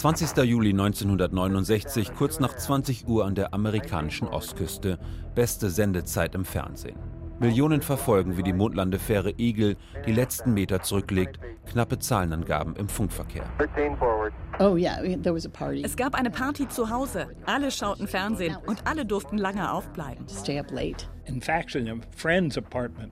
20. 0.00 0.36
Juli 0.44 0.70
1969, 0.74 2.14
kurz 2.14 2.38
nach 2.38 2.54
20 2.54 3.08
Uhr 3.08 3.24
an 3.24 3.34
der 3.34 3.54
amerikanischen 3.54 4.28
Ostküste. 4.28 4.98
Beste 5.34 5.70
Sendezeit 5.70 6.34
im 6.34 6.44
Fernsehen. 6.44 6.98
Millionen 7.40 7.80
verfolgen, 7.80 8.36
wie 8.36 8.42
die 8.42 8.52
Mondlandefähre 8.52 9.30
Eagle 9.38 9.76
die 10.06 10.12
letzten 10.12 10.52
Meter 10.52 10.82
zurücklegt. 10.82 11.38
Knappe 11.64 11.98
Zahlenangaben 11.98 12.76
im 12.76 12.90
Funkverkehr. 12.90 13.44
13 13.56 13.96
forward. 13.96 14.34
Oh 14.58 14.76
yeah, 14.76 15.02
we- 15.02 15.18
there 15.20 15.34
was 15.34 15.46
a 15.46 15.50
party. 15.50 15.82
Es 15.82 15.96
gab 15.96 16.14
eine 16.14 16.30
Party 16.30 16.68
zu 16.68 16.90
Hause. 16.90 17.28
Alle 17.46 17.70
schauten 17.70 18.06
Fernsehen 18.06 18.56
und 18.66 18.86
alle 18.86 19.06
durften 19.06 19.38
lange 19.38 19.72
aufbleiben. 19.72 20.26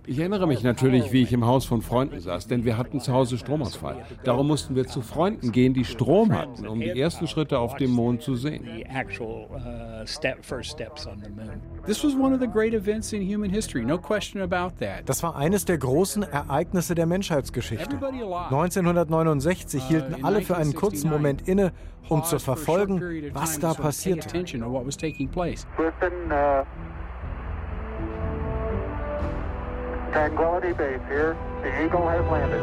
Ich 0.06 0.18
erinnere 0.18 0.46
mich 0.46 0.62
natürlich, 0.62 1.12
wie 1.12 1.22
ich 1.22 1.32
im 1.32 1.44
Haus 1.44 1.64
von 1.64 1.82
Freunden 1.82 2.20
saß, 2.20 2.46
denn 2.46 2.64
wir 2.64 2.78
hatten 2.78 3.00
zu 3.00 3.12
Hause 3.12 3.38
Stromausfall. 3.38 4.04
Darum 4.24 4.48
mussten 4.48 4.76
wir 4.76 4.86
zu 4.86 5.02
Freunden 5.02 5.52
gehen, 5.52 5.74
die 5.74 5.84
Strom 5.84 6.32
hatten, 6.32 6.66
um 6.66 6.80
die 6.80 6.98
ersten 6.98 7.26
Schritte 7.26 7.58
auf 7.58 7.76
dem 7.76 7.90
Mond 7.90 8.22
zu 8.22 8.36
sehen. 8.36 8.64
Uh, 8.64 10.06
step, 10.06 10.44
first 10.44 10.70
steps 10.70 11.06
on 11.06 11.20
the 11.22 11.30
moon. 11.30 11.60
This 11.86 12.04
was 12.04 12.14
one 12.14 12.34
of 12.34 12.40
the 12.40 12.46
great 12.46 12.74
events 12.74 13.12
in 13.12 13.22
human 13.22 13.50
history, 13.50 13.84
no 13.84 13.98
question 13.98 14.40
about 14.42 14.76
that. 14.78 15.08
Das 15.08 15.22
war 15.22 15.36
eines 15.36 15.64
der 15.64 15.78
großen 15.78 16.22
Ereignisse 16.22 16.94
der 16.94 17.06
Menschheitsgeschichte. 17.06 17.96
1969 17.96 19.82
hielten 19.84 20.24
alle 20.24 20.42
für 20.42 20.56
einen 20.56 20.74
kurzen 20.74 21.10
Moment 21.10 21.48
inne, 21.48 21.72
um 22.08 22.22
zu 22.24 22.38
verfolgen, 22.38 23.32
was 23.32 23.58
da 23.58 23.74
passierte. 23.74 24.36
Listen, 24.36 26.30
uh, 26.30 26.64
Tranquility 30.14 30.72
Base 30.74 31.00
here. 31.08 31.36
The 31.64 31.70
Eagle 31.84 32.08
has 32.08 32.24
landed. 32.30 32.62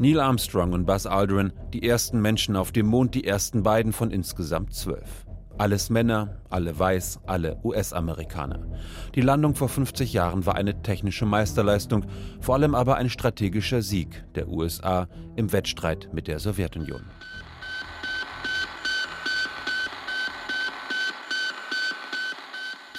Neil 0.00 0.18
Armstrong 0.18 0.72
und 0.72 0.86
Buzz 0.86 1.06
Aldrin, 1.06 1.52
die 1.72 1.88
ersten 1.88 2.20
Menschen 2.20 2.56
auf 2.56 2.72
dem 2.72 2.86
Mond, 2.86 3.14
die 3.14 3.24
ersten 3.24 3.62
beiden 3.62 3.92
von 3.92 4.10
insgesamt 4.10 4.74
zwölf. 4.74 5.24
Alles 5.56 5.88
Männer, 5.88 6.40
alle 6.48 6.76
weiß, 6.76 7.20
alle 7.26 7.60
US-Amerikaner. 7.62 8.66
Die 9.14 9.20
Landung 9.20 9.54
vor 9.54 9.68
50 9.68 10.12
Jahren 10.12 10.46
war 10.46 10.56
eine 10.56 10.82
technische 10.82 11.26
Meisterleistung, 11.26 12.06
vor 12.40 12.56
allem 12.56 12.74
aber 12.74 12.96
ein 12.96 13.08
strategischer 13.08 13.82
Sieg 13.82 14.24
der 14.34 14.48
USA 14.48 15.06
im 15.36 15.52
Wettstreit 15.52 16.08
mit 16.12 16.26
der 16.26 16.40
Sowjetunion. 16.40 17.02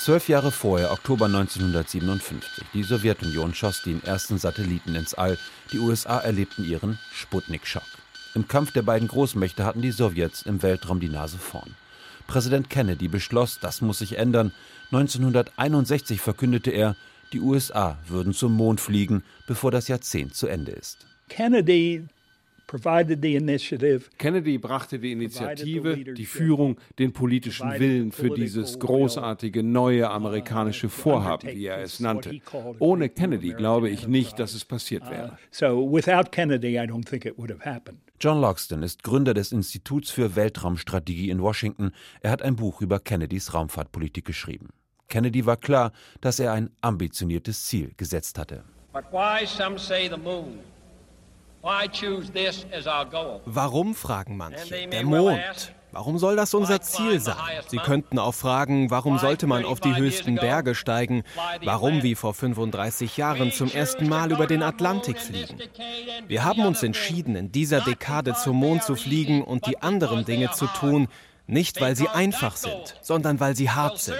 Zwölf 0.03 0.29
Jahre 0.29 0.51
vorher, 0.51 0.91
Oktober 0.91 1.25
1957, 1.25 2.65
die 2.73 2.81
Sowjetunion 2.81 3.53
schoss 3.53 3.83
den 3.83 4.03
ersten 4.03 4.39
Satelliten 4.39 4.95
ins 4.95 5.13
All. 5.13 5.37
Die 5.71 5.77
USA 5.77 6.17
erlebten 6.17 6.65
ihren 6.65 6.97
Sputnik-Schock. 7.13 7.85
Im 8.33 8.47
Kampf 8.47 8.71
der 8.71 8.81
beiden 8.81 9.07
Großmächte 9.07 9.63
hatten 9.63 9.83
die 9.83 9.91
Sowjets 9.91 10.41
im 10.41 10.63
Weltraum 10.63 10.99
die 10.99 11.07
Nase 11.07 11.37
vorn. 11.37 11.75
Präsident 12.25 12.71
Kennedy 12.71 13.09
beschloss, 13.09 13.59
das 13.59 13.81
muss 13.81 13.99
sich 13.99 14.17
ändern. 14.17 14.51
1961 14.85 16.19
verkündete 16.19 16.71
er, 16.71 16.95
die 17.31 17.39
USA 17.39 17.99
würden 18.07 18.33
zum 18.33 18.53
Mond 18.53 18.81
fliegen, 18.81 19.23
bevor 19.45 19.69
das 19.69 19.87
Jahrzehnt 19.87 20.33
zu 20.33 20.47
Ende 20.47 20.71
ist. 20.71 21.05
Kennedy. 21.29 22.07
Kennedy 24.17 24.57
brachte 24.57 24.99
die 24.99 25.11
Initiative, 25.11 26.13
die 26.13 26.25
Führung, 26.25 26.77
den 26.99 27.11
politischen 27.11 27.69
Willen 27.79 28.11
für 28.11 28.29
dieses 28.29 28.79
großartige 28.79 29.61
neue 29.61 30.09
amerikanische 30.09 30.89
Vorhaben, 30.89 31.49
wie 31.49 31.65
er 31.65 31.79
es 31.79 31.99
nannte. 31.99 32.39
Ohne 32.79 33.09
Kennedy 33.09 33.53
glaube 33.53 33.89
ich 33.89 34.07
nicht, 34.07 34.39
dass 34.39 34.53
es 34.53 34.63
passiert 34.63 35.09
wäre. 35.09 35.37
So 35.51 35.91
without 35.91 36.31
Kennedy, 36.31 36.77
I 36.77 36.81
don't 36.81 37.05
think 37.05 37.25
it 37.25 37.37
would 37.37 37.51
have 37.51 37.65
happened. 37.65 37.99
John 38.21 38.39
Logston 38.39 38.83
ist 38.83 39.03
Gründer 39.03 39.33
des 39.33 39.51
Instituts 39.51 40.11
für 40.11 40.35
Weltraumstrategie 40.35 41.29
in 41.29 41.41
Washington. 41.41 41.91
Er 42.21 42.31
hat 42.31 42.41
ein 42.41 42.55
Buch 42.55 42.81
über 42.81 42.99
Kennedys 42.99 43.53
Raumfahrtpolitik 43.53 44.25
geschrieben. 44.25 44.69
Kennedy 45.09 45.45
war 45.45 45.57
klar, 45.57 45.91
dass 46.21 46.39
er 46.39 46.53
ein 46.53 46.69
ambitioniertes 46.81 47.65
Ziel 47.65 47.91
gesetzt 47.97 48.37
hatte. 48.37 48.63
But 48.93 49.05
why 49.11 49.45
some 49.45 49.77
say 49.77 50.07
the 50.07 50.17
moon? 50.17 50.59
Warum, 53.45 53.95
fragen 53.95 54.37
manche, 54.37 54.87
der 54.87 55.03
Mond? 55.05 55.73
Warum 55.93 56.17
soll 56.17 56.37
das 56.37 56.53
unser 56.53 56.79
Ziel 56.81 57.19
sein? 57.19 57.35
Sie 57.67 57.77
könnten 57.77 58.17
auch 58.17 58.33
fragen, 58.33 58.89
warum 58.89 59.19
sollte 59.19 59.45
man 59.45 59.65
auf 59.65 59.81
die 59.81 59.93
höchsten 59.93 60.35
Berge 60.35 60.73
steigen? 60.73 61.23
Warum 61.63 62.01
wie 62.01 62.15
vor 62.15 62.33
35 62.33 63.17
Jahren 63.17 63.51
zum 63.51 63.69
ersten 63.69 64.07
Mal 64.07 64.31
über 64.31 64.47
den 64.47 64.63
Atlantik 64.63 65.19
fliegen? 65.19 65.59
Wir 66.27 66.45
haben 66.45 66.65
uns 66.65 66.81
entschieden, 66.81 67.35
in 67.35 67.51
dieser 67.51 67.81
Dekade 67.81 68.35
zum 68.35 68.55
Mond 68.55 68.83
zu 68.83 68.95
fliegen 68.95 69.43
und 69.43 69.67
die 69.67 69.81
anderen 69.81 70.23
Dinge 70.23 70.51
zu 70.51 70.67
tun, 70.67 71.09
nicht 71.47 71.81
weil 71.81 71.95
sie 71.95 72.07
einfach 72.07 72.55
sind, 72.55 72.95
sondern 73.01 73.39
weil 73.39 73.55
sie 73.55 73.69
hart 73.69 73.99
sind. 73.99 74.17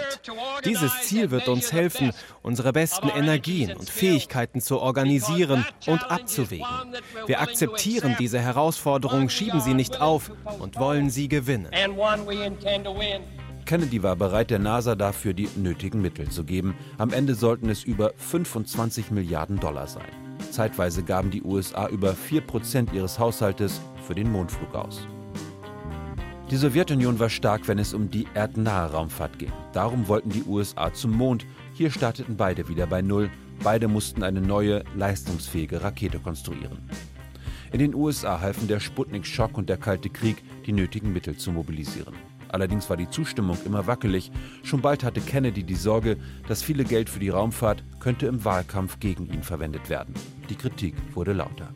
Dieses 0.65 1.01
Ziel 1.03 1.31
wird 1.31 1.47
uns 1.47 1.71
helfen, 1.71 2.11
unsere 2.41 2.73
besten 2.73 3.09
Energien 3.09 3.75
und 3.75 3.89
Fähigkeiten 3.89 4.61
zu 4.61 4.79
organisieren 4.79 5.65
und 5.87 6.11
abzuwägen. 6.11 6.65
Wir 7.27 7.41
akzeptieren 7.41 8.15
diese 8.19 8.39
Herausforderung, 8.39 9.29
schieben 9.29 9.61
sie 9.61 9.73
nicht 9.73 10.01
auf 10.01 10.31
und 10.59 10.77
wollen 10.77 11.09
sie 11.09 11.27
gewinnen. 11.27 11.69
Kennedy 13.65 14.03
war 14.03 14.15
bereit, 14.15 14.49
der 14.49 14.59
NASA 14.59 14.95
dafür 14.95 15.33
die 15.33 15.47
nötigen 15.55 16.01
Mittel 16.01 16.29
zu 16.29 16.43
geben. 16.43 16.75
Am 16.97 17.13
Ende 17.13 17.35
sollten 17.35 17.69
es 17.69 17.83
über 17.83 18.11
25 18.17 19.11
Milliarden 19.11 19.59
Dollar 19.59 19.87
sein. 19.87 20.07
Zeitweise 20.51 21.03
gaben 21.03 21.31
die 21.31 21.43
USA 21.43 21.87
über 21.87 22.13
4 22.13 22.41
Prozent 22.41 22.91
ihres 22.93 23.19
Haushaltes 23.19 23.79
für 24.05 24.15
den 24.15 24.31
Mondflug 24.31 24.75
aus. 24.75 25.07
Die 26.51 26.57
Sowjetunion 26.57 27.17
war 27.17 27.29
stark, 27.29 27.69
wenn 27.69 27.79
es 27.79 27.93
um 27.93 28.11
die 28.11 28.27
erdnahe 28.33 28.91
Raumfahrt 28.91 29.39
ging. 29.39 29.53
Darum 29.71 30.09
wollten 30.09 30.31
die 30.31 30.43
USA 30.43 30.93
zum 30.93 31.11
Mond. 31.11 31.45
Hier 31.73 31.89
starteten 31.89 32.35
beide 32.35 32.67
wieder 32.67 32.87
bei 32.87 33.01
Null. 33.01 33.29
Beide 33.63 33.87
mussten 33.87 34.21
eine 34.21 34.41
neue, 34.41 34.83
leistungsfähige 34.97 35.81
Rakete 35.81 36.19
konstruieren. 36.19 36.79
In 37.71 37.79
den 37.79 37.95
USA 37.95 38.41
halfen 38.41 38.67
der 38.67 38.81
Sputnik-Schock 38.81 39.57
und 39.57 39.69
der 39.69 39.77
Kalte 39.77 40.09
Krieg, 40.09 40.43
die 40.65 40.73
nötigen 40.73 41.13
Mittel 41.13 41.37
zu 41.37 41.53
mobilisieren. 41.53 42.15
Allerdings 42.49 42.89
war 42.89 42.97
die 42.97 43.09
Zustimmung 43.09 43.57
immer 43.63 43.87
wackelig. 43.87 44.29
Schon 44.63 44.81
bald 44.81 45.05
hatte 45.05 45.21
Kennedy 45.21 45.63
die 45.63 45.75
Sorge, 45.75 46.17
das 46.49 46.61
viele 46.61 46.83
Geld 46.83 47.09
für 47.09 47.19
die 47.19 47.29
Raumfahrt 47.29 47.81
könnte 48.01 48.27
im 48.27 48.43
Wahlkampf 48.43 48.99
gegen 48.99 49.25
ihn 49.27 49.43
verwendet 49.43 49.89
werden. 49.89 50.13
Die 50.49 50.55
Kritik 50.55 50.95
wurde 51.13 51.31
lauter. 51.31 51.69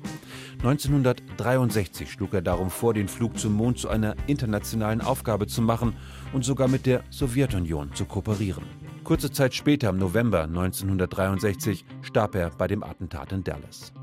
1963 0.58 2.12
schlug 2.12 2.34
er 2.34 2.42
darum 2.42 2.70
vor, 2.70 2.94
den 2.94 3.08
Flug 3.08 3.38
zum 3.38 3.54
Mond 3.54 3.78
zu 3.78 3.90
einer 3.90 4.16
internationalen 4.28 5.02
Aufgabe 5.02 5.48
zu 5.48 5.62
machen 5.62 5.96
und 6.34 6.44
sogar 6.44 6.68
mit 6.68 6.86
der 6.86 7.04
Sowjetunion 7.10 7.94
zu 7.94 8.06
kooperieren. 8.06 8.64
Kurze 9.04 9.32
Zeit 9.32 9.54
später, 9.54 9.90
im 9.90 9.98
November 9.98 10.44
1963, 10.44 11.86
starb 12.02 12.36
er 12.36 12.50
bei 12.50 12.68
dem 12.68 12.84
Attentat 12.84 13.32
in 13.32 13.44
Dallas. 13.44 13.94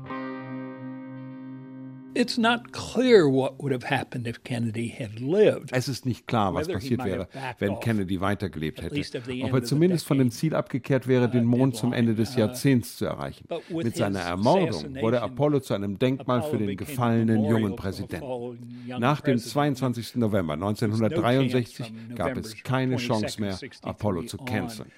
Es 5.71 5.87
ist 5.87 6.05
nicht 6.05 6.27
klar, 6.27 6.53
was 6.53 6.67
passiert 6.67 7.03
wäre, 7.03 7.27
wenn 7.59 7.79
Kennedy 7.79 8.21
weitergelebt 8.21 8.81
hätte. 8.81 9.01
Ob 9.43 9.53
er 9.53 9.63
zumindest 9.63 10.05
von 10.05 10.17
dem 10.17 10.31
Ziel 10.31 10.55
abgekehrt 10.55 11.07
wäre, 11.07 11.29
den 11.29 11.45
Mond 11.45 11.75
zum 11.75 11.93
Ende 11.93 12.15
des 12.15 12.35
Jahrzehnts 12.35 12.97
zu 12.97 13.05
erreichen. 13.05 13.47
Mit 13.69 13.95
seiner 13.95 14.19
Ermordung 14.19 14.95
wurde 15.01 15.21
Apollo 15.21 15.61
zu 15.61 15.73
einem 15.73 15.99
Denkmal 15.99 16.43
für 16.43 16.57
den 16.57 16.77
gefallenen 16.77 17.45
jungen 17.45 17.75
Präsidenten. 17.75 18.59
Nach 18.87 19.21
dem 19.21 19.35
president. 19.35 19.77
22. 19.77 20.15
November 20.15 20.55
There's 20.55 20.99
no 20.99 21.05
1963 21.05 21.77
chance 21.77 21.93
from 21.93 22.15
gab 22.15 22.37
es 22.37 22.63
keine 22.63 22.95
22nd, 22.95 23.07
Chance 23.07 23.41
mehr, 23.41 23.51
63 23.51 23.83
Apollo 23.83 24.23
zu 24.23 24.37
canceln. 24.37 24.91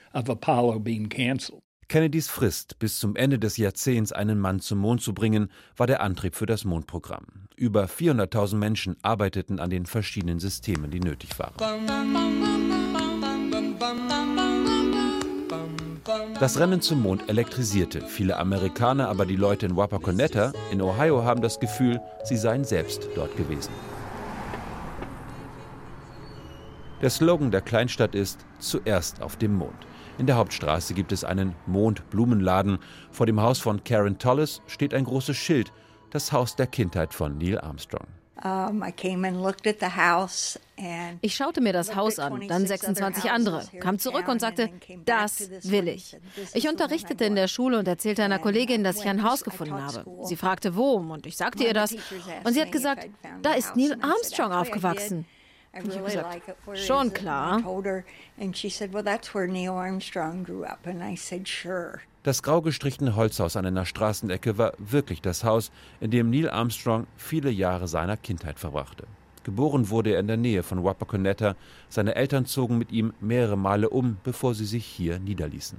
Kennedys 1.87 2.29
Frist, 2.29 2.79
bis 2.79 2.99
zum 2.99 3.15
Ende 3.15 3.37
des 3.37 3.57
Jahrzehnts 3.57 4.11
einen 4.11 4.39
Mann 4.39 4.59
zum 4.59 4.79
Mond 4.79 5.01
zu 5.01 5.13
bringen, 5.13 5.51
war 5.77 5.85
der 5.85 6.01
Antrieb 6.01 6.35
für 6.35 6.47
das 6.47 6.65
Mondprogramm. 6.65 7.25
Über 7.55 7.85
400.000 7.85 8.55
Menschen 8.55 8.97
arbeiteten 9.03 9.59
an 9.59 9.69
den 9.69 9.85
verschiedenen 9.85 10.39
Systemen, 10.39 10.89
die 10.89 10.99
nötig 10.99 11.37
waren. 11.37 11.53
Das 16.39 16.59
Rennen 16.59 16.81
zum 16.81 17.01
Mond 17.01 17.29
elektrisierte 17.29 18.01
viele 18.01 18.37
Amerikaner, 18.37 19.07
aber 19.07 19.25
die 19.25 19.35
Leute 19.35 19.67
in 19.67 19.75
Wapakoneta 19.75 20.53
in 20.71 20.81
Ohio 20.81 21.23
haben 21.23 21.41
das 21.41 21.59
Gefühl, 21.59 22.01
sie 22.23 22.37
seien 22.37 22.65
selbst 22.65 23.07
dort 23.15 23.37
gewesen. 23.37 23.71
Der 27.01 27.09
Slogan 27.09 27.51
der 27.51 27.61
Kleinstadt 27.61 28.15
ist 28.15 28.45
Zuerst 28.59 29.21
auf 29.21 29.35
dem 29.35 29.53
Mond. 29.53 29.85
In 30.17 30.27
der 30.27 30.37
Hauptstraße 30.37 30.93
gibt 30.93 31.11
es 31.11 31.25
einen 31.25 31.55
Mondblumenladen. 31.67 32.79
Vor 33.11 33.25
dem 33.25 33.41
Haus 33.41 33.59
von 33.59 33.83
Karen 33.83 34.17
Tolles 34.17 34.61
steht 34.65 34.93
ein 34.93 35.03
großes 35.03 35.35
Schild, 35.35 35.73
das 36.11 36.31
Haus 36.31 36.55
der 36.55 36.67
Kindheit 36.67 37.13
von 37.13 37.37
Neil 37.37 37.59
Armstrong. 37.59 38.07
Ich 41.21 41.35
schaute 41.35 41.61
mir 41.61 41.73
das 41.73 41.95
Haus 41.95 42.19
an, 42.19 42.47
dann 42.47 42.67
26 42.67 43.31
andere, 43.31 43.63
kam 43.79 43.97
zurück 43.97 44.27
und 44.27 44.39
sagte, 44.39 44.69
das 45.05 45.49
will 45.63 45.87
ich. 45.87 46.17
Ich 46.53 46.67
unterrichtete 46.67 47.25
in 47.25 47.35
der 47.35 47.47
Schule 47.47 47.79
und 47.79 47.87
erzählte 47.87 48.23
einer 48.23 48.39
Kollegin, 48.39 48.83
dass 48.83 48.99
ich 48.99 49.07
ein 49.07 49.23
Haus 49.23 49.43
gefunden 49.43 49.81
habe. 49.81 50.05
Sie 50.23 50.35
fragte, 50.35 50.75
wo, 50.75 50.95
und 50.95 51.25
ich 51.25 51.37
sagte 51.37 51.63
ihr 51.63 51.73
das. 51.73 51.93
Und 52.43 52.53
sie 52.53 52.61
hat 52.61 52.71
gesagt, 52.71 53.09
da 53.41 53.53
ist 53.53 53.75
Neil 53.75 53.97
Armstrong 54.01 54.51
aufgewachsen. 54.51 55.25
Und 55.75 55.87
ich 55.87 55.97
habe 55.97 56.05
gesagt, 56.05 56.53
schon 56.73 57.13
klar. 57.13 57.61
Das 62.23 62.41
grau 62.41 62.61
gestrichene 62.61 63.15
Holzhaus 63.15 63.55
an 63.55 63.65
einer 63.65 63.85
Straßenecke 63.85 64.57
war 64.57 64.73
wirklich 64.77 65.21
das 65.21 65.43
Haus, 65.43 65.71
in 65.99 66.11
dem 66.11 66.29
Neil 66.29 66.49
Armstrong 66.49 67.07
viele 67.17 67.51
Jahre 67.51 67.87
seiner 67.87 68.17
Kindheit 68.17 68.57
verbrachte. 68.57 69.05
Geboren 69.43 69.91
wurde 69.91 70.11
er 70.13 70.21
in 70.21 70.27
der 70.27 70.37
Nähe 70.37 70.63
von 70.63 70.83
Wapakoneta. 70.83 71.55
Seine 71.87 72.15
Eltern 72.15 72.47
zogen 72.47 72.79
mit 72.79 72.91
ihm 72.91 73.13
mehrere 73.19 73.57
Male 73.57 73.89
um, 73.89 74.17
bevor 74.23 74.55
sie 74.55 74.65
sich 74.65 74.85
hier 74.85 75.19
niederließen. 75.19 75.77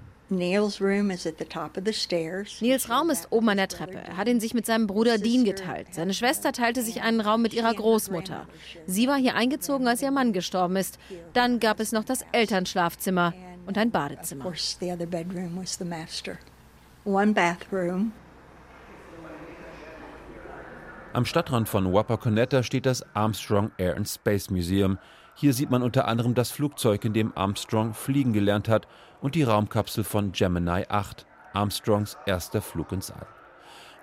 Nils 2.61 2.91
Raum 2.91 3.11
ist 3.11 3.29
oben 3.31 3.49
an 3.49 3.57
der 3.59 3.69
Treppe. 3.69 3.99
Er 3.99 4.17
hat 4.17 4.29
ihn 4.29 4.41
sich 4.41 4.55
mit 4.55 4.67
seinem 4.67 4.87
Bruder 4.87 5.19
Dean 5.19 5.45
geteilt. 5.45 5.89
Seine 5.93 6.15
Schwester 6.15 6.53
teilte 6.53 6.83
sich 6.83 7.03
einen 7.03 7.21
Raum 7.21 7.43
mit 7.43 7.55
ihrer 7.55 7.73
Großmutter. 7.73 8.47
Sie 8.87 9.07
war 9.07 9.17
hier 9.17 9.37
eingezogen, 9.37 9.87
als 9.87 10.03
ihr 10.03 10.11
Mann 10.11 10.33
gestorben 10.33 10.77
ist. 10.77 10.99
Dann 11.33 11.61
gab 11.61 11.79
es 11.79 11.93
noch 11.93 12.05
das 12.05 12.25
Elternschlafzimmer 12.33 13.35
und 13.67 13.79
ein 13.79 13.91
Badezimmer. 13.93 14.53
Am 21.13 21.25
Stadtrand 21.25 21.69
von 21.69 21.93
Wapakoneta 21.93 22.63
steht 22.63 22.85
das 22.85 23.05
Armstrong 23.15 23.71
Air 23.79 23.97
and 23.97 24.09
Space 24.09 24.51
Museum. 24.51 24.99
Hier 25.35 25.53
sieht 25.53 25.71
man 25.71 25.83
unter 25.83 26.09
anderem 26.09 26.35
das 26.35 26.51
Flugzeug, 26.51 27.05
in 27.05 27.13
dem 27.13 27.33
Armstrong 27.37 27.95
fliegen 27.95 28.33
gelernt 28.33 28.69
hat, 28.69 28.89
und 29.21 29.35
die 29.35 29.43
Raumkapsel 29.43 30.05
von 30.05 30.33
Gemini 30.33 30.85
8, 30.89 31.27
Armstrongs 31.53 32.17
erster 32.27 32.61
Flug 32.61 32.93
ins 32.93 33.11
All. 33.11 33.27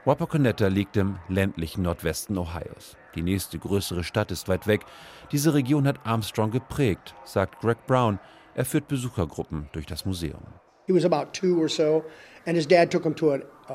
Wapakoneta 0.06 0.68
liegt 0.68 0.98
im 0.98 1.18
ländlichen 1.30 1.84
Nordwesten 1.84 2.38
Ohios. 2.38 2.98
Die 3.16 3.22
nächste 3.22 3.58
größere 3.58 4.04
Stadt 4.04 4.32
ist 4.32 4.50
weit 4.50 4.68
weg. 4.68 4.86
Diese 5.32 5.54
Region 5.54 5.88
hat 5.88 6.06
Armstrong 6.06 6.52
geprägt, 6.52 7.16
sagt 7.24 7.62
Greg 7.62 7.86
Brown, 7.88 8.20
er 8.56 8.66
führt 8.66 8.88
Besuchergruppen 8.88 9.70
durch 9.72 9.86
das 9.86 10.06
Museum. 10.06 10.44
He 10.88 10.94
was 10.94 11.06
about 11.06 11.32
two 11.32 11.58
or 11.58 11.70
so, 11.70 12.04
and 12.46 12.56
his 12.56 12.68
dad 12.68 12.92
took 12.92 13.04
him 13.04 13.16
to 13.16 13.32
an, 13.32 13.44
uh. 13.70 13.74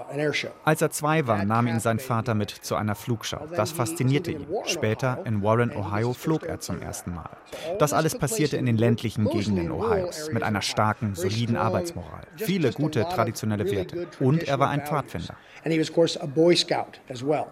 Als 0.65 0.82
er 0.82 0.91
zwei 0.91 1.26
war, 1.26 1.44
nahm 1.44 1.67
ihn 1.67 1.81
sein 1.81 1.99
Vater 1.99 2.35
mit 2.35 2.50
zu 2.50 2.76
einer 2.76 2.94
Flugschau. 2.94 3.47
Das 3.56 3.73
faszinierte 3.73 4.32
ihn. 4.32 4.47
Später 4.67 5.20
in 5.25 5.43
Warren, 5.43 5.75
Ohio, 5.75 6.12
flog 6.12 6.44
er 6.44 6.61
zum 6.61 6.82
ersten 6.82 7.15
Mal. 7.15 7.31
Das 7.79 7.93
alles 7.93 8.19
passierte 8.19 8.56
in 8.56 8.67
den 8.67 8.76
ländlichen 8.76 9.29
Gegenden 9.29 9.70
Ohios 9.70 10.31
mit 10.31 10.43
einer 10.43 10.62
starken, 10.62 11.15
soliden 11.15 11.56
Arbeitsmoral, 11.56 12.26
viele 12.37 12.73
gute 12.73 13.05
traditionelle 13.09 13.70
Werte. 13.70 14.09
Und 14.20 14.47
er 14.47 14.59
war 14.59 14.69
ein 14.69 14.85
Pfadfinder. 14.85 15.35
And 15.64 15.73
he 15.73 15.81
was, 15.81 15.88
of 15.88 15.94
course, 15.94 16.21
a 16.21 16.26
Boy 16.26 16.55
Scout 16.55 17.00
as 17.09 17.25
well. 17.25 17.47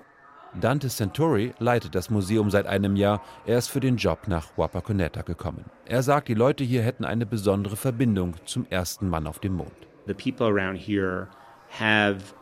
Dante 0.58 0.88
Centauri 0.88 1.52
leitet 1.58 1.94
das 1.94 2.08
Museum 2.08 2.50
seit 2.50 2.66
einem 2.66 2.96
Jahr. 2.96 3.20
Er 3.44 3.58
ist 3.58 3.68
für 3.68 3.80
den 3.80 3.96
Job 3.96 4.20
nach 4.26 4.56
Wapakoneta 4.56 5.22
gekommen. 5.22 5.64
Er 5.84 6.02
sagt, 6.02 6.28
die 6.28 6.34
Leute 6.34 6.64
hier 6.64 6.82
hätten 6.82 7.04
eine 7.04 7.26
besondere 7.26 7.76
Verbindung 7.76 8.34
zum 8.46 8.66
ersten 8.70 9.08
Mann 9.08 9.26
auf 9.26 9.38
dem 9.38 9.54
Mond. 9.54 9.86
The 10.06 10.14
people 10.14 10.46
around 10.46 10.76
here 10.76 11.28
have 11.68 12.34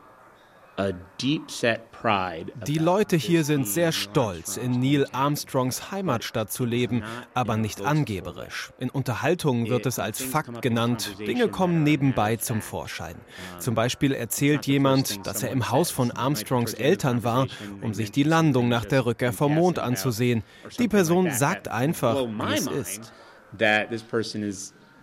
die 2.66 2.78
Leute 2.78 3.16
hier 3.16 3.44
sind 3.44 3.68
sehr 3.68 3.92
stolz, 3.92 4.56
in 4.56 4.80
Neil 4.80 5.06
Armstrongs 5.12 5.92
Heimatstadt 5.92 6.50
zu 6.50 6.64
leben, 6.64 7.04
aber 7.32 7.56
nicht 7.56 7.80
angeberisch. 7.80 8.72
In 8.78 8.90
Unterhaltungen 8.90 9.68
wird 9.68 9.86
es 9.86 10.00
als 10.00 10.20
Fakt 10.20 10.62
genannt, 10.62 11.16
Dinge 11.20 11.48
kommen 11.48 11.84
nebenbei 11.84 12.36
zum 12.36 12.60
Vorschein. 12.60 13.14
Zum 13.60 13.76
Beispiel 13.76 14.12
erzählt 14.12 14.66
jemand, 14.66 15.24
dass 15.26 15.44
er 15.44 15.50
im 15.50 15.70
Haus 15.70 15.92
von 15.92 16.10
Armstrongs 16.10 16.74
Eltern 16.74 17.22
war, 17.22 17.46
um 17.80 17.94
sich 17.94 18.10
die 18.10 18.24
Landung 18.24 18.68
nach 18.68 18.84
der 18.84 19.06
Rückkehr 19.06 19.32
vom 19.32 19.54
Mond 19.54 19.78
anzusehen. 19.78 20.42
Die 20.78 20.88
Person 20.88 21.30
sagt 21.30 21.68
einfach, 21.68 22.16
wie 22.16 22.54
es 22.54 22.66
ist. 22.66 23.12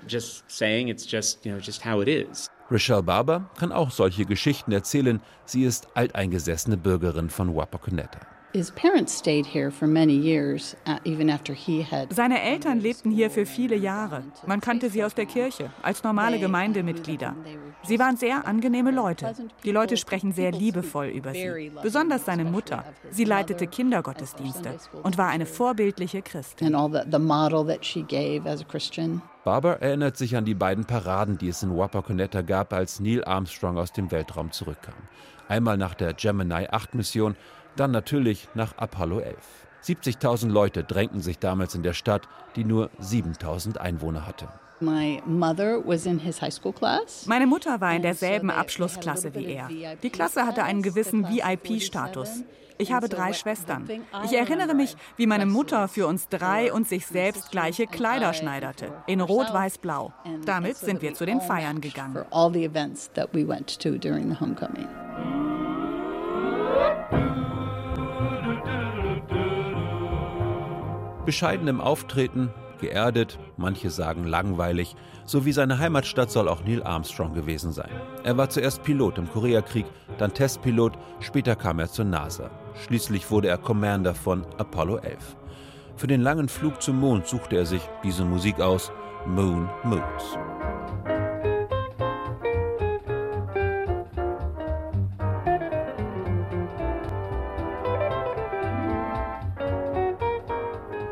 Just 0.07 0.43
saying 0.47 0.89
it's 0.89 1.05
just, 1.05 1.45
you 1.45 1.51
know, 1.51 1.59
just 1.59 1.85
how 1.85 2.01
it 2.01 2.07
is. 2.07 2.47
Rochelle 2.69 3.03
Barber 3.03 3.49
kann 3.59 3.71
auch 3.71 3.91
solche 3.91 4.25
Geschichten 4.25 4.71
erzählen. 4.71 5.19
Sie 5.45 5.63
ist 5.63 5.87
alteingesessene 5.95 6.77
Bürgerin 6.77 7.29
von 7.29 7.55
Wapakoneta. 7.55 8.19
Uh, 8.53 8.63
Seine 12.09 12.41
Eltern 12.41 12.79
lebten 12.79 13.11
hier 13.11 13.31
für 13.31 13.45
viele 13.45 13.75
Jahre. 13.75 14.23
Man 14.45 14.59
kannte 14.59 14.89
sie 14.89 15.03
aus 15.03 15.15
der 15.15 15.25
Kirche, 15.25 15.69
als 15.81 16.03
normale 16.03 16.39
Gemeindemitglieder. 16.39 17.35
Sie 17.83 17.99
waren 17.99 18.17
sehr 18.17 18.45
angenehme 18.45 18.91
Leute. 18.91 19.33
Die 19.63 19.71
Leute 19.71 19.95
sprechen 19.95 20.33
sehr 20.33 20.51
liebevoll 20.51 21.07
über 21.07 21.33
sie. 21.33 21.71
Besonders 21.81 22.25
seine 22.25 22.43
Mutter. 22.43 22.83
Sie 23.09 23.23
leitete 23.23 23.67
Kindergottesdienste 23.67 24.77
und 25.03 25.17
war 25.17 25.29
eine 25.29 25.45
vorbildliche 25.45 26.21
Christin. 26.21 26.75
Barber 29.43 29.81
erinnert 29.81 30.17
sich 30.17 30.35
an 30.35 30.45
die 30.45 30.53
beiden 30.53 30.85
Paraden, 30.85 31.37
die 31.37 31.47
es 31.47 31.63
in 31.63 31.75
Wapakoneta 31.75 32.41
gab, 32.41 32.73
als 32.73 32.99
Neil 32.99 33.23
Armstrong 33.23 33.77
aus 33.77 33.91
dem 33.91 34.11
Weltraum 34.11 34.51
zurückkam. 34.51 34.93
Einmal 35.47 35.77
nach 35.77 35.95
der 35.95 36.13
Gemini 36.13 36.67
8 36.69 36.95
Mission, 36.95 37.35
dann 37.75 37.91
natürlich 37.91 38.47
nach 38.53 38.77
Apollo 38.77 39.19
11. 39.19 39.37
70.000 39.83 40.49
Leute 40.49 40.83
drängten 40.83 41.21
sich 41.21 41.39
damals 41.39 41.73
in 41.75 41.83
der 41.83 41.93
Stadt, 41.93 42.27
die 42.55 42.63
nur 42.63 42.89
7.000 43.01 43.77
Einwohner 43.77 44.27
hatte. 44.27 44.47
Meine 47.27 47.47
Mutter 47.47 47.81
war 47.81 47.95
in 47.95 48.01
derselben 48.01 48.49
Abschlussklasse 48.49 49.33
wie 49.35 49.45
er. 49.45 49.69
Die 50.01 50.09
Klasse 50.09 50.45
hatte 50.45 50.63
einen 50.63 50.81
gewissen 50.81 51.27
VIP-Status. 51.29 52.43
Ich 52.79 52.91
habe 52.91 53.09
drei 53.09 53.33
Schwestern. 53.33 53.87
Ich 54.25 54.33
erinnere 54.33 54.73
mich, 54.73 54.95
wie 55.15 55.27
meine 55.27 55.45
Mutter 55.45 55.87
für 55.87 56.07
uns 56.07 56.29
drei 56.29 56.73
und 56.73 56.89
sich 56.89 57.05
selbst 57.05 57.51
gleiche 57.51 57.85
Kleider 57.85 58.33
schneiderte, 58.33 58.91
in 59.05 59.21
Rot-Weiß-Blau. 59.21 60.13
Damit 60.45 60.77
sind 60.77 61.03
wir 61.03 61.13
zu 61.13 61.27
den 61.27 61.41
Feiern 61.41 61.79
gegangen. 61.79 62.25
Bescheiden 71.25 71.67
im 71.67 71.81
Auftreten, 71.81 72.49
geerdet, 72.79 73.39
manche 73.57 73.89
sagen 73.89 74.25
langweilig, 74.25 74.95
so 75.23 75.45
wie 75.45 75.51
seine 75.53 75.79
Heimatstadt 75.79 76.31
soll 76.31 76.49
auch 76.49 76.63
Neil 76.63 76.83
Armstrong 76.83 77.33
gewesen 77.33 77.71
sein. 77.71 77.91
Er 78.23 78.37
war 78.37 78.49
zuerst 78.49 78.83
Pilot 78.83 79.17
im 79.17 79.29
Koreakrieg, 79.29 79.85
dann 80.17 80.33
Testpilot, 80.33 80.97
später 81.19 81.55
kam 81.55 81.79
er 81.79 81.89
zur 81.89 82.05
NASA. 82.05 82.49
Schließlich 82.85 83.29
wurde 83.31 83.47
er 83.47 83.57
Commander 83.57 84.15
von 84.15 84.45
Apollo 84.57 84.97
11. 84.97 85.35
Für 85.95 86.07
den 86.07 86.21
langen 86.21 86.49
Flug 86.49 86.81
zum 86.81 86.99
Mond 86.99 87.27
suchte 87.27 87.55
er 87.55 87.65
sich 87.65 87.87
diese 88.03 88.25
Musik 88.25 88.59
aus, 88.59 88.91
Moon 89.25 89.69
Moons. 89.83 90.37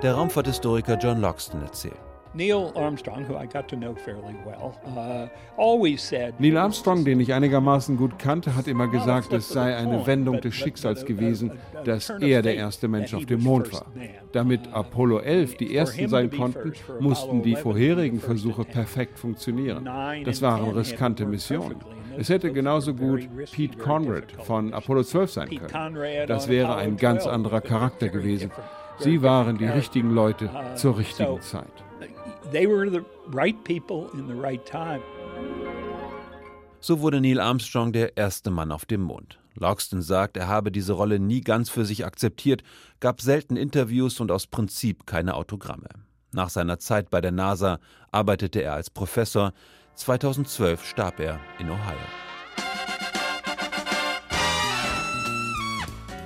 Der 0.01 0.13
Raumfahrthistoriker 0.13 0.97
John 0.97 1.19
Loxton 1.19 1.61
erzählt. 1.61 1.99
Neil 2.33 2.71
Armstrong, 2.75 3.27
who 3.27 3.35
I 3.35 3.47
got 3.47 3.67
to 3.67 3.75
know 3.75 3.95
fairly 3.95 4.35
well, 4.45 4.77
uh, 4.85 5.27
always 5.57 6.01
said. 6.01 6.39
Neil 6.39 6.57
Armstrong, 6.57 7.03
den 7.03 7.19
ich 7.19 7.33
einigermaßen 7.33 7.97
gut 7.97 8.17
kannte, 8.19 8.55
hat 8.55 8.67
immer 8.67 8.87
gesagt, 8.87 9.33
es 9.33 9.49
sei 9.49 9.75
eine 9.75 10.05
Wendung 10.05 10.39
des 10.39 10.53
Schicksals 10.53 11.05
gewesen, 11.05 11.51
dass 11.83 12.09
er 12.09 12.41
der 12.41 12.55
erste 12.55 12.87
Mensch 12.87 13.13
auf 13.13 13.25
dem 13.25 13.43
Mond 13.43 13.73
war. 13.73 13.87
Damit 14.31 14.71
Apollo 14.71 15.19
11 15.19 15.57
die 15.57 15.75
ersten 15.75 16.07
sein 16.07 16.29
konnten, 16.29 16.73
mussten 16.99 17.41
die 17.41 17.55
vorherigen 17.55 18.21
Versuche 18.21 18.63
perfekt 18.63 19.17
funktionieren. 19.17 19.89
Das 20.23 20.41
waren 20.41 20.69
riskante 20.71 21.25
Missionen. 21.25 21.77
Es 22.17 22.29
hätte 22.29 22.53
genauso 22.53 22.93
gut 22.93 23.27
Pete 23.51 23.77
Conrad 23.77 24.31
von 24.43 24.73
Apollo 24.73 25.03
12 25.03 25.31
sein 25.31 25.49
können. 25.49 26.27
Das 26.27 26.47
wäre 26.47 26.75
ein 26.75 26.95
ganz 26.95 27.25
anderer 27.25 27.61
Charakter 27.61 28.09
gewesen. 28.09 28.51
Sie 28.99 29.21
waren 29.21 29.57
die 29.57 29.65
richtigen 29.65 30.11
Leute 30.11 30.49
zur 30.75 30.97
richtigen 30.97 31.41
Zeit. 31.41 31.71
So 36.81 36.99
wurde 37.01 37.21
Neil 37.21 37.39
Armstrong 37.39 37.93
der 37.93 38.17
erste 38.17 38.51
Mann 38.51 38.71
auf 38.71 38.85
dem 38.85 39.01
Mond. 39.01 39.39
Logston 39.55 40.01
sagt, 40.01 40.37
er 40.37 40.47
habe 40.47 40.71
diese 40.71 40.93
Rolle 40.93 41.19
nie 41.19 41.41
ganz 41.41 41.69
für 41.69 41.85
sich 41.85 42.05
akzeptiert, 42.05 42.63
gab 42.99 43.21
selten 43.21 43.55
Interviews 43.55 44.19
und 44.19 44.31
aus 44.31 44.47
Prinzip 44.47 45.05
keine 45.05 45.35
Autogramme. 45.35 45.89
Nach 46.31 46.49
seiner 46.49 46.79
Zeit 46.79 47.09
bei 47.09 47.21
der 47.21 47.31
NASA 47.31 47.79
arbeitete 48.11 48.61
er 48.61 48.73
als 48.73 48.89
Professor. 48.89 49.53
2012 49.95 50.85
starb 50.85 51.19
er 51.19 51.39
in 51.59 51.69
Ohio. 51.69 51.97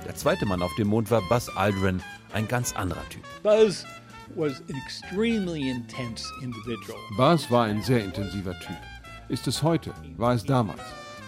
Der 0.06 0.14
zweite 0.14 0.46
Mann 0.46 0.62
auf 0.62 0.74
dem 0.76 0.88
Mond 0.88 1.10
war 1.10 1.22
Buzz 1.28 1.48
Aldrin, 1.48 2.00
ein 2.34 2.48
ganz 2.48 2.74
anderer 2.74 3.08
Typ. 3.08 3.22
Buzz 3.42 3.86
was 4.36 4.60
an 4.68 4.76
extremely 4.84 5.70
intense 5.70 6.24
individual. 6.42 6.98
Buzz 7.16 7.50
war 7.50 7.64
ein 7.64 7.82
sehr 7.82 8.04
intensiver 8.04 8.58
Typ. 8.60 8.76
Ist 9.28 9.46
es 9.46 9.62
heute, 9.62 9.92
war 10.16 10.34
es 10.34 10.44
damals. 10.44 10.80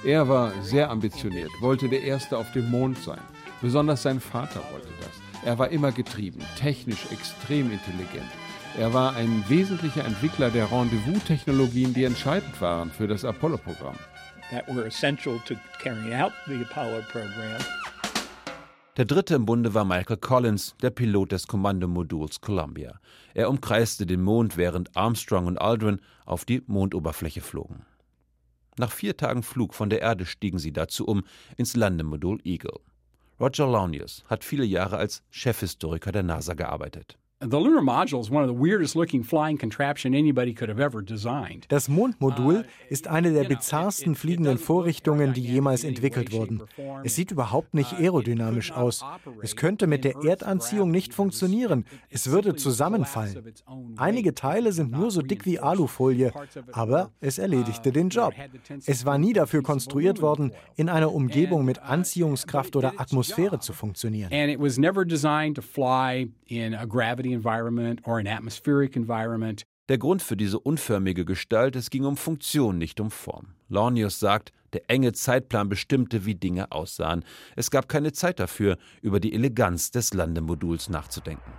Er 0.05 0.29
war 0.29 0.53
sehr 0.63 0.91
ambitioniert, 0.91 1.51
wollte 1.61 1.89
der 1.89 2.03
Erste 2.03 2.37
auf 2.37 2.51
dem 2.53 2.71
Mond 2.71 2.99
sein. 2.99 3.21
Besonders 3.63 4.03
sein 4.03 4.21
Vater 4.21 4.61
wollte 4.73 4.89
das. 5.01 5.45
Er 5.45 5.59
war 5.59 5.69
immer 5.69 5.93
getrieben, 5.93 6.41
technisch 6.59 7.07
extrem 7.11 7.71
intelligent. 7.71 8.31
Er 8.79 8.93
war 8.93 9.17
ein 9.17 9.45
wesentlicher 9.49 10.05
Entwickler 10.05 10.51
der 10.51 10.71
Rendezvous-Technologien, 10.71 11.95
die 11.95 12.05
entscheidend 12.05 12.61
waren 12.61 12.91
für 12.91 13.07
das 13.07 13.25
Apollo-Programm. 13.25 13.97
Der 18.97 19.05
dritte 19.05 19.35
im 19.35 19.45
Bunde 19.45 19.75
war 19.75 19.85
Michael 19.85 20.17
Collins, 20.17 20.75
der 20.81 20.89
Pilot 20.89 21.33
des 21.33 21.47
Kommandomoduls 21.47 22.41
Columbia. 22.41 22.99
Er 23.35 23.51
umkreiste 23.51 24.07
den 24.07 24.23
Mond, 24.23 24.57
während 24.57 24.97
Armstrong 24.97 25.47
und 25.47 25.61
Aldrin 25.61 26.01
auf 26.25 26.47
die 26.47 26.63
Mondoberfläche 26.67 27.43
flogen. 27.43 27.85
Nach 28.79 28.91
vier 28.91 29.15
Tagen 29.15 29.43
Flug 29.43 29.75
von 29.75 29.91
der 29.91 30.01
Erde 30.01 30.25
stiegen 30.25 30.59
sie 30.59 30.73
dazu 30.73 31.07
um 31.07 31.25
ins 31.59 31.77
Landemodul 31.77 32.41
Eagle. 32.45 32.81
Roger 33.39 33.67
Launius 33.67 34.25
hat 34.29 34.45
viele 34.45 34.65
Jahre 34.65 34.97
als 34.97 35.23
Chefhistoriker 35.29 36.11
der 36.11 36.23
NASA 36.23 36.55
gearbeitet. 36.55 37.19
The 37.39 37.61
lunar 37.61 37.83
module 37.83 38.23
is 38.23 38.31
one 38.31 38.43
of 38.43 38.49
the 38.49 38.55
weirdest 38.55 38.97
looking 38.97 39.23
flying 39.23 39.59
contraption 39.59 40.15
anybody 40.15 40.55
could 40.55 40.71
have 40.71 40.81
ever 40.81 41.03
designed. 41.03 41.67
Das 41.69 41.87
Mondmodul 41.87 42.65
ist 42.89 43.09
eine 43.09 43.31
der 43.35 43.45
bizarrsten 43.45 44.15
fliegenden 44.15 44.57
Vorrichtungen, 44.57 45.35
die 45.35 45.43
jemals 45.43 45.85
entwickelt 45.85 46.33
wurden. 46.33 46.63
Es 47.05 47.15
sieht 47.15 47.33
überhaupt 47.33 47.75
nicht 47.75 47.93
aerodynamisch 47.93 48.73
aus. 48.73 49.05
Es 49.43 49.55
könnte 49.55 49.87
mit 49.87 50.05
der 50.05 50.17
Erdanziehung 50.25 50.91
nicht 50.91 51.13
funktionieren. 51.13 51.85
Es 52.09 52.31
würde 52.31 52.57
zusammenfallen. 52.57 53.53
Einige 53.99 54.35
Teile 54.35 54.73
sind 54.73 54.91
nur 54.91 55.11
so 55.11 55.21
dick 55.21 55.45
wie 55.45 55.59
Alufolie, 55.59 56.33
aber 56.73 57.11
es 57.21 57.37
erledigte 57.37 57.93
den 57.93 58.09
Job. 58.09 58.33
Es 58.87 59.05
war 59.05 59.19
nie 59.19 59.35
dafür 59.35 59.63
konstruiert 59.63 60.23
worden, 60.23 60.53
in 60.77 60.89
einer 60.89 61.13
Umgebung 61.13 61.67
mit 61.67 61.81
Anziehungskraft 61.83 62.77
oder 62.77 62.95
Atmosphäre 62.97 63.59
zu 63.59 63.75
funktionieren. 63.75 64.33
And 64.33 64.51
it 64.51 64.59
was 64.59 64.79
never 64.79 65.05
designed 65.05 65.57
to 65.57 65.63
fly 65.63 66.31
in 66.47 66.75
a 66.75 66.87
gravity 67.27 67.33
environment 67.33 68.01
or 68.05 68.19
an 68.19 68.27
atmospheric 68.27 68.97
environment. 68.97 69.65
Der 69.89 69.99
Grund 69.99 70.23
für 70.23 70.37
diese 70.37 70.59
unförmige 70.59 71.25
Gestalt, 71.25 71.77
es 71.77 71.91
ging 71.91 72.05
um 72.05 72.17
Funktion, 72.17 72.77
nicht 72.77 73.01
um 73.01 73.11
Form. 73.11 73.55
Lornius 73.69 74.19
sagt, 74.19 74.53
der 74.73 74.83
enge 74.89 75.13
Zeitplan 75.13 75.69
bestimmte, 75.69 76.25
wie 76.27 76.35
Dinge 76.35 76.73
aussahen. 76.73 77.25
Es 77.55 77.71
gab 77.71 77.89
keine 77.89 78.13
Zeit 78.13 78.41
dafür, 78.41 78.79
über 79.01 79.21
die 79.21 79.33
Eleganz 79.33 79.93
des 79.93 80.13
Landemoduls 80.13 80.89
nachzudenken. 80.89 81.53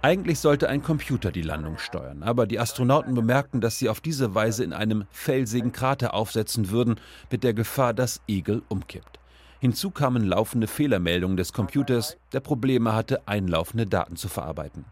Eigentlich 0.00 0.38
sollte 0.38 0.68
ein 0.68 0.80
Computer 0.80 1.32
die 1.32 1.42
Landung 1.42 1.76
steuern, 1.78 2.22
aber 2.22 2.46
die 2.46 2.60
Astronauten 2.60 3.14
bemerkten, 3.14 3.60
dass 3.60 3.80
sie 3.80 3.88
auf 3.88 4.00
diese 4.00 4.32
Weise 4.32 4.62
in 4.62 4.72
einem 4.72 5.06
felsigen 5.10 5.72
Krater 5.72 6.14
aufsetzen 6.14 6.70
würden, 6.70 7.00
mit 7.32 7.42
der 7.42 7.52
Gefahr, 7.52 7.94
dass 7.94 8.20
Eagle 8.28 8.62
umkippt. 8.68 9.18
Hinzu 9.60 9.90
kamen 9.90 10.24
laufende 10.24 10.68
Fehlermeldungen 10.68 11.36
des 11.36 11.52
Computers, 11.52 12.16
der 12.32 12.40
Probleme 12.40 12.94
hatte, 12.94 13.26
einlaufende 13.26 13.86
Daten 13.86 14.14
zu 14.14 14.28
verarbeiten. 14.28 14.84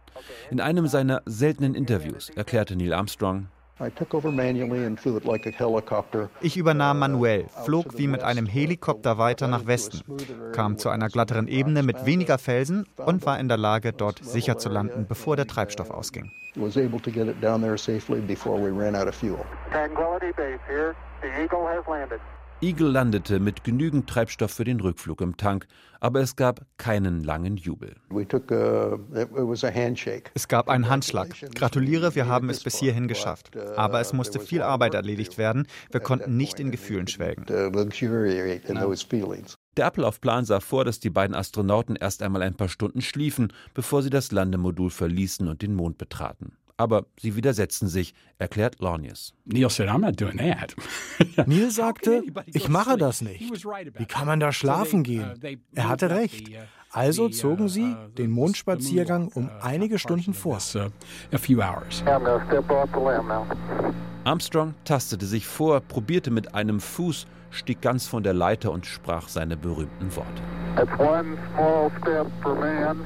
In 0.50 0.60
einem 0.60 0.88
seiner 0.88 1.22
seltenen 1.24 1.74
Interviews 1.74 2.30
erklärte 2.30 2.74
Neil 2.74 2.92
Armstrong, 2.92 3.48
ich 6.40 6.56
übernahm 6.56 6.98
manuell, 6.98 7.44
flog 7.64 7.98
wie 7.98 8.06
mit 8.06 8.22
einem 8.22 8.46
Helikopter 8.46 9.18
weiter 9.18 9.48
nach 9.48 9.66
Westen, 9.66 10.00
kam 10.52 10.78
zu 10.78 10.88
einer 10.88 11.10
glatteren 11.10 11.46
Ebene 11.46 11.82
mit 11.82 12.06
weniger 12.06 12.38
Felsen 12.38 12.86
und 12.96 13.26
war 13.26 13.38
in 13.38 13.48
der 13.48 13.58
Lage, 13.58 13.92
dort 13.92 14.24
sicher 14.24 14.56
zu 14.56 14.70
landen, 14.70 15.06
bevor 15.06 15.36
der 15.36 15.46
Treibstoff 15.46 15.90
ausging. 15.90 16.32
Tranquility 19.70 20.32
Base 20.32 20.60
here. 20.66 20.94
The 21.20 21.28
Eagle 21.42 21.66
has 21.66 21.86
landed. 21.86 22.20
Eagle 22.62 22.88
landete 22.88 23.38
mit 23.38 23.64
genügend 23.64 24.08
Treibstoff 24.08 24.50
für 24.50 24.64
den 24.64 24.80
Rückflug 24.80 25.20
im 25.20 25.36
Tank, 25.36 25.66
aber 26.00 26.20
es 26.20 26.36
gab 26.36 26.62
keinen 26.78 27.22
langen 27.22 27.58
Jubel. 27.58 27.96
Es 30.32 30.48
gab 30.48 30.70
einen 30.70 30.88
Handschlag. 30.88 31.34
Gratuliere, 31.54 32.14
wir 32.14 32.26
haben 32.28 32.48
es 32.48 32.62
bis 32.62 32.78
hierhin 32.78 33.08
geschafft. 33.08 33.54
Aber 33.76 34.00
es 34.00 34.14
musste 34.14 34.40
viel 34.40 34.62
Arbeit 34.62 34.94
erledigt 34.94 35.36
werden. 35.36 35.66
Wir 35.90 36.00
konnten 36.00 36.38
nicht 36.38 36.58
in 36.58 36.70
Gefühlen 36.70 37.06
schwelgen. 37.08 37.44
Der 39.76 39.86
Ablaufplan 39.86 40.46
sah 40.46 40.60
vor, 40.60 40.86
dass 40.86 40.98
die 40.98 41.10
beiden 41.10 41.36
Astronauten 41.36 41.94
erst 41.94 42.22
einmal 42.22 42.40
ein 42.40 42.54
paar 42.54 42.70
Stunden 42.70 43.02
schliefen, 43.02 43.52
bevor 43.74 44.02
sie 44.02 44.08
das 44.08 44.32
Landemodul 44.32 44.88
verließen 44.88 45.46
und 45.46 45.60
den 45.60 45.74
Mond 45.74 45.98
betraten 45.98 46.56
aber 46.76 47.06
sie 47.20 47.36
widersetzten 47.36 47.88
sich, 47.88 48.14
erklärt 48.38 48.80
Lornius. 48.80 49.32
Neil, 49.44 49.70
said, 49.70 49.88
I'm 49.88 50.00
not 50.00 50.20
doing 50.20 50.38
that. 50.38 50.74
Neil 51.46 51.70
sagte, 51.70 52.22
ich 52.46 52.68
mache 52.68 52.96
das 52.96 53.22
nicht. 53.22 53.40
Wie 53.98 54.06
kann 54.06 54.26
man 54.26 54.40
da 54.40 54.52
schlafen 54.52 55.02
gehen? 55.02 55.32
Er 55.74 55.88
hatte 55.88 56.10
recht. 56.10 56.50
Also 56.90 57.28
zogen 57.28 57.68
sie 57.68 57.94
den 58.16 58.30
Mondspaziergang 58.30 59.28
um 59.28 59.50
einige 59.60 59.98
Stunden 59.98 60.34
vor. 60.34 60.58
Armstrong 64.24 64.74
tastete 64.84 65.26
sich 65.26 65.46
vor, 65.46 65.80
probierte 65.80 66.30
mit 66.30 66.54
einem 66.54 66.80
Fuß, 66.80 67.26
stieg 67.50 67.80
ganz 67.80 68.06
von 68.06 68.22
der 68.22 68.34
Leiter 68.34 68.72
und 68.72 68.86
sprach 68.86 69.28
seine 69.28 69.56
berühmten 69.56 70.14
Worte. 70.16 70.42
It's 70.80 70.98
one 70.98 71.36
small 71.54 71.90
step 72.00 72.26
for 72.42 72.54
man, 72.54 73.00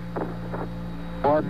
one 1.22 1.44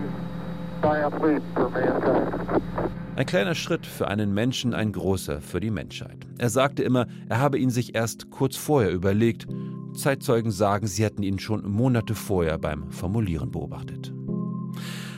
ein 3.17 3.27
kleiner 3.27 3.55
Schritt 3.55 3.87
für 3.87 4.09
einen 4.09 4.33
Menschen, 4.33 4.73
ein 4.73 4.93
großer 4.93 5.41
für 5.41 5.61
die 5.61 5.71
Menschheit. 5.71 6.27
Er 6.39 6.49
sagte 6.49 6.83
immer, 6.83 7.07
er 7.29 7.39
habe 7.39 7.59
ihn 7.59 7.71
sich 7.71 7.95
erst 7.95 8.31
kurz 8.31 8.57
vorher 8.57 8.91
überlegt. 8.91 9.47
Zeitzeugen 9.95 10.51
sagen, 10.51 10.87
sie 10.87 11.05
hätten 11.05 11.23
ihn 11.23 11.39
schon 11.39 11.69
Monate 11.69 12.15
vorher 12.15 12.57
beim 12.57 12.91
Formulieren 12.91 13.51
beobachtet. 13.51 14.13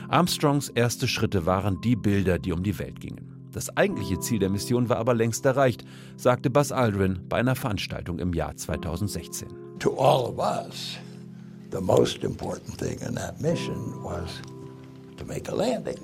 Armstrongs 0.09 0.69
erste 0.69 1.07
Schritte 1.07 1.45
waren 1.45 1.79
die 1.81 1.95
Bilder, 1.95 2.39
die 2.39 2.51
um 2.51 2.61
die 2.61 2.77
Welt 2.77 2.99
gingen. 2.99 3.49
Das 3.51 3.75
eigentliche 3.77 4.19
Ziel 4.19 4.39
der 4.39 4.49
Mission 4.49 4.89
war 4.89 4.97
aber 4.97 5.13
längst 5.13 5.45
erreicht, 5.45 5.85
sagte 6.17 6.49
Buzz 6.49 6.71
Aldrin 6.71 7.19
bei 7.29 7.37
einer 7.37 7.55
Veranstaltung 7.55 8.19
im 8.19 8.33
Jahr 8.33 8.55
2016. 8.55 9.47
To 9.79 9.91
all 9.97 10.25
of 10.25 10.37
us, 10.39 10.97
the 11.71 11.79
most 11.79 12.23
important 12.23 12.77
thing 12.77 12.99
in 13.07 13.15
that 13.15 13.39
mission 13.39 13.93
was 14.03 14.41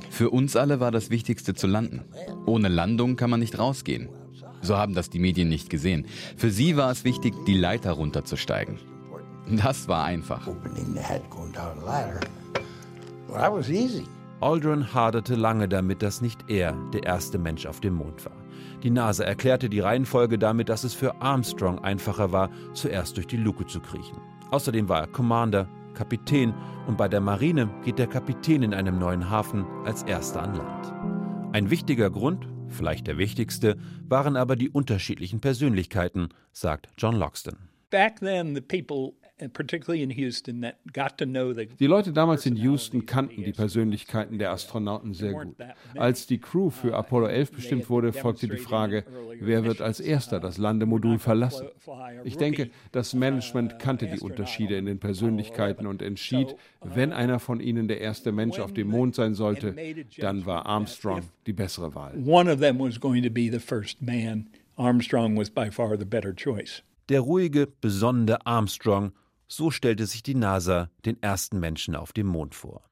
für 0.09 0.29
uns 0.29 0.55
alle 0.55 0.79
war 0.79 0.91
das 0.91 1.09
Wichtigste 1.09 1.53
zu 1.53 1.67
landen. 1.67 2.05
Ohne 2.45 2.67
Landung 2.67 3.15
kann 3.15 3.29
man 3.29 3.39
nicht 3.39 3.57
rausgehen. 3.59 4.09
So 4.61 4.77
haben 4.77 4.93
das 4.93 5.09
die 5.09 5.19
Medien 5.19 5.49
nicht 5.49 5.69
gesehen. 5.69 6.05
Für 6.38 6.49
sie 6.49 6.75
war 6.75 6.91
es 6.91 7.03
wichtig, 7.03 7.33
die 7.47 7.57
Leiter 7.57 7.91
runterzusteigen. 7.91 8.77
Das 9.49 9.88
war 9.88 10.03
einfach. 10.03 10.47
Aldrin 14.41 14.93
haderte 14.93 15.35
lange 15.35 15.67
damit, 15.67 16.01
dass 16.01 16.21
nicht 16.21 16.49
er 16.49 16.73
der 16.93 17.03
erste 17.03 17.38
Mensch 17.38 17.65
auf 17.65 17.79
dem 17.79 17.95
Mond 17.95 18.25
war. 18.25 18.35
Die 18.83 18.89
NASA 18.89 19.23
erklärte 19.25 19.69
die 19.69 19.81
Reihenfolge 19.81 20.38
damit, 20.38 20.69
dass 20.69 20.83
es 20.83 20.93
für 20.93 21.21
Armstrong 21.21 21.79
einfacher 21.79 22.31
war, 22.31 22.49
zuerst 22.73 23.17
durch 23.17 23.27
die 23.27 23.38
Luke 23.38 23.67
zu 23.67 23.81
kriechen. 23.81 24.17
Außerdem 24.51 24.88
war 24.88 25.01
er 25.01 25.07
Commander 25.07 25.67
Kapitän 25.99 26.53
und 26.87 26.97
bei 26.97 27.09
der 27.09 27.19
Marine 27.19 27.69
geht 27.83 27.99
der 27.99 28.07
Kapitän 28.07 28.63
in 28.63 28.73
einem 28.73 28.99
neuen 28.99 29.29
Hafen 29.29 29.65
als 29.83 30.01
erster 30.03 30.41
an 30.41 30.55
Land. 30.55 30.93
Ein 31.53 31.69
wichtiger 31.69 32.09
Grund, 32.09 32.47
vielleicht 32.69 33.05
der 33.05 33.17
wichtigste, 33.17 33.75
waren 34.07 34.37
aber 34.37 34.55
die 34.55 34.69
unterschiedlichen 34.69 35.41
Persönlichkeiten, 35.41 36.29
sagt 36.53 36.87
John 36.97 37.17
Loxton. 37.17 37.57
Back 37.89 38.21
then 38.21 38.55
the 38.55 38.61
people 38.61 39.11
die 41.79 41.86
Leute 41.86 42.13
damals 42.13 42.46
in 42.46 42.55
Houston 42.58 43.05
kannten 43.05 43.43
die 43.43 43.51
Persönlichkeiten 43.51 44.38
der 44.38 44.51
Astronauten 44.51 45.13
sehr 45.13 45.34
gut. 45.34 45.55
Als 45.96 46.27
die 46.27 46.39
Crew 46.39 46.69
für 46.69 46.96
Apollo 46.96 47.27
11 47.27 47.51
bestimmt 47.51 47.89
wurde, 47.89 48.12
folgte 48.12 48.48
die 48.48 48.58
Frage, 48.58 49.05
wer 49.39 49.63
wird 49.63 49.81
als 49.81 50.00
erster 50.00 50.39
das 50.39 50.58
Landemodul 50.58 51.19
verlassen? 51.19 51.67
Ich 52.24 52.38
denke, 52.38 52.69
das 52.91 53.13
Management 53.13 53.79
kannte 53.79 54.08
die 54.08 54.19
Unterschiede 54.19 54.75
in 54.77 54.86
den 54.86 55.00
Persönlichkeiten 55.00 55.88
und 55.88 56.01
entschied, 56.01 56.55
wenn 56.81 57.13
einer 57.13 57.39
von 57.39 57.60
ihnen 57.62 57.88
der 57.88 58.01
erste 58.01 58.31
Mensch 58.31 58.60
auf 58.60 58.74
dem 58.74 58.89
Mond 58.89 59.15
sein 59.15 59.36
sollte, 59.36 59.75
dann 60.17 60.46
war 60.46 60.65
Armstrong 60.65 61.22
die 61.46 61.53
bessere 61.53 61.96
Wahl. 61.96 62.13
One 62.25 62.51
of 62.51 62.60
them 62.60 62.79
was 62.79 63.00
going 63.00 63.24
to 63.24 63.29
be 63.29 63.50
the 63.51 63.60
first 63.60 64.01
man. 64.01 64.50
Armstrong 64.75 65.38
was 65.38 65.50
by 65.50 65.69
far 65.69 65.98
the 65.98 66.05
better 66.05 66.34
choice. 66.34 66.84
Der 67.10 67.22
ruhige, 67.22 67.67
besonnene 67.81 68.46
Armstrong 68.46 69.12
so 69.51 69.71
stellte 69.71 70.05
sich 70.05 70.21
die 70.21 70.35
NASA 70.35 70.91
den 71.05 71.21
ersten 71.23 71.59
Menschen 71.59 71.95
auf 71.95 72.13
dem 72.13 72.27
Mond 72.27 72.53
vor. 72.53 72.83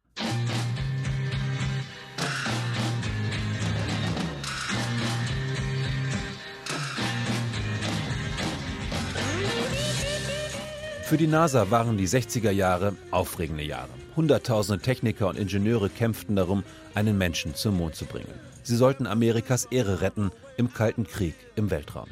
Für 11.03 11.17
die 11.17 11.27
NASA 11.27 11.69
waren 11.69 11.95
die 11.95 12.07
60er 12.07 12.49
Jahre 12.49 12.95
aufregende 13.11 13.63
Jahre. 13.63 13.89
Hunderttausende 14.15 14.81
Techniker 14.81 15.27
und 15.27 15.37
Ingenieure 15.37 15.89
kämpften 15.89 16.35
darum, 16.35 16.63
einen 16.95 17.19
Menschen 17.19 17.53
zum 17.53 17.77
Mond 17.77 17.95
zu 17.95 18.05
bringen. 18.05 18.33
Sie 18.63 18.75
sollten 18.75 19.05
Amerikas 19.05 19.65
Ehre 19.65 20.01
retten 20.01 20.31
im 20.57 20.73
Kalten 20.73 21.05
Krieg 21.05 21.35
im 21.55 21.69
Weltraum. 21.69 22.09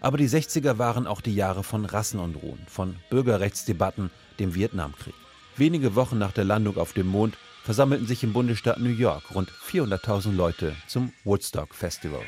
Aber 0.00 0.16
die 0.16 0.28
60er 0.28 0.78
waren 0.78 1.06
auch 1.06 1.20
die 1.20 1.34
Jahre 1.34 1.62
von 1.62 1.84
Rassenunruhen, 1.84 2.60
von 2.66 2.96
Bürgerrechtsdebatten, 3.10 4.10
dem 4.38 4.54
Vietnamkrieg. 4.54 5.14
Wenige 5.56 5.94
Wochen 5.94 6.18
nach 6.18 6.32
der 6.32 6.44
Landung 6.44 6.78
auf 6.78 6.92
dem 6.92 7.06
Mond 7.06 7.36
versammelten 7.64 8.06
sich 8.06 8.24
im 8.24 8.32
Bundesstaat 8.32 8.78
New 8.78 8.88
York 8.88 9.34
rund 9.34 9.50
400.000 9.50 10.34
Leute 10.34 10.74
zum 10.88 11.12
Woodstock 11.24 11.74
Festival. 11.74 12.22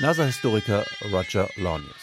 NASA-Historiker 0.00 0.84
Roger 1.12 1.48
Launius. 1.56 2.01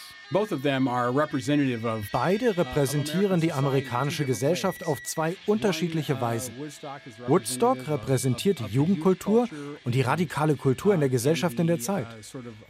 Beide 2.12 2.58
repräsentieren 2.58 3.42
die 3.42 3.52
amerikanische 3.52 4.26
Gesellschaft 4.26 4.86
auf 4.86 5.02
zwei 5.02 5.36
unterschiedliche 5.48 6.22
Weisen. 6.22 6.54
Woodstock 7.26 7.88
repräsentiert 7.88 8.60
die 8.60 8.66
Jugendkultur 8.66 9.48
und 9.84 9.96
die 9.96 10.02
radikale 10.02 10.56
Kultur 10.56 10.94
in 10.94 11.00
der 11.00 11.10
Gesellschaft 11.10 11.60
in 11.60 11.66
der 11.66 11.80
Zeit. 11.80 12.06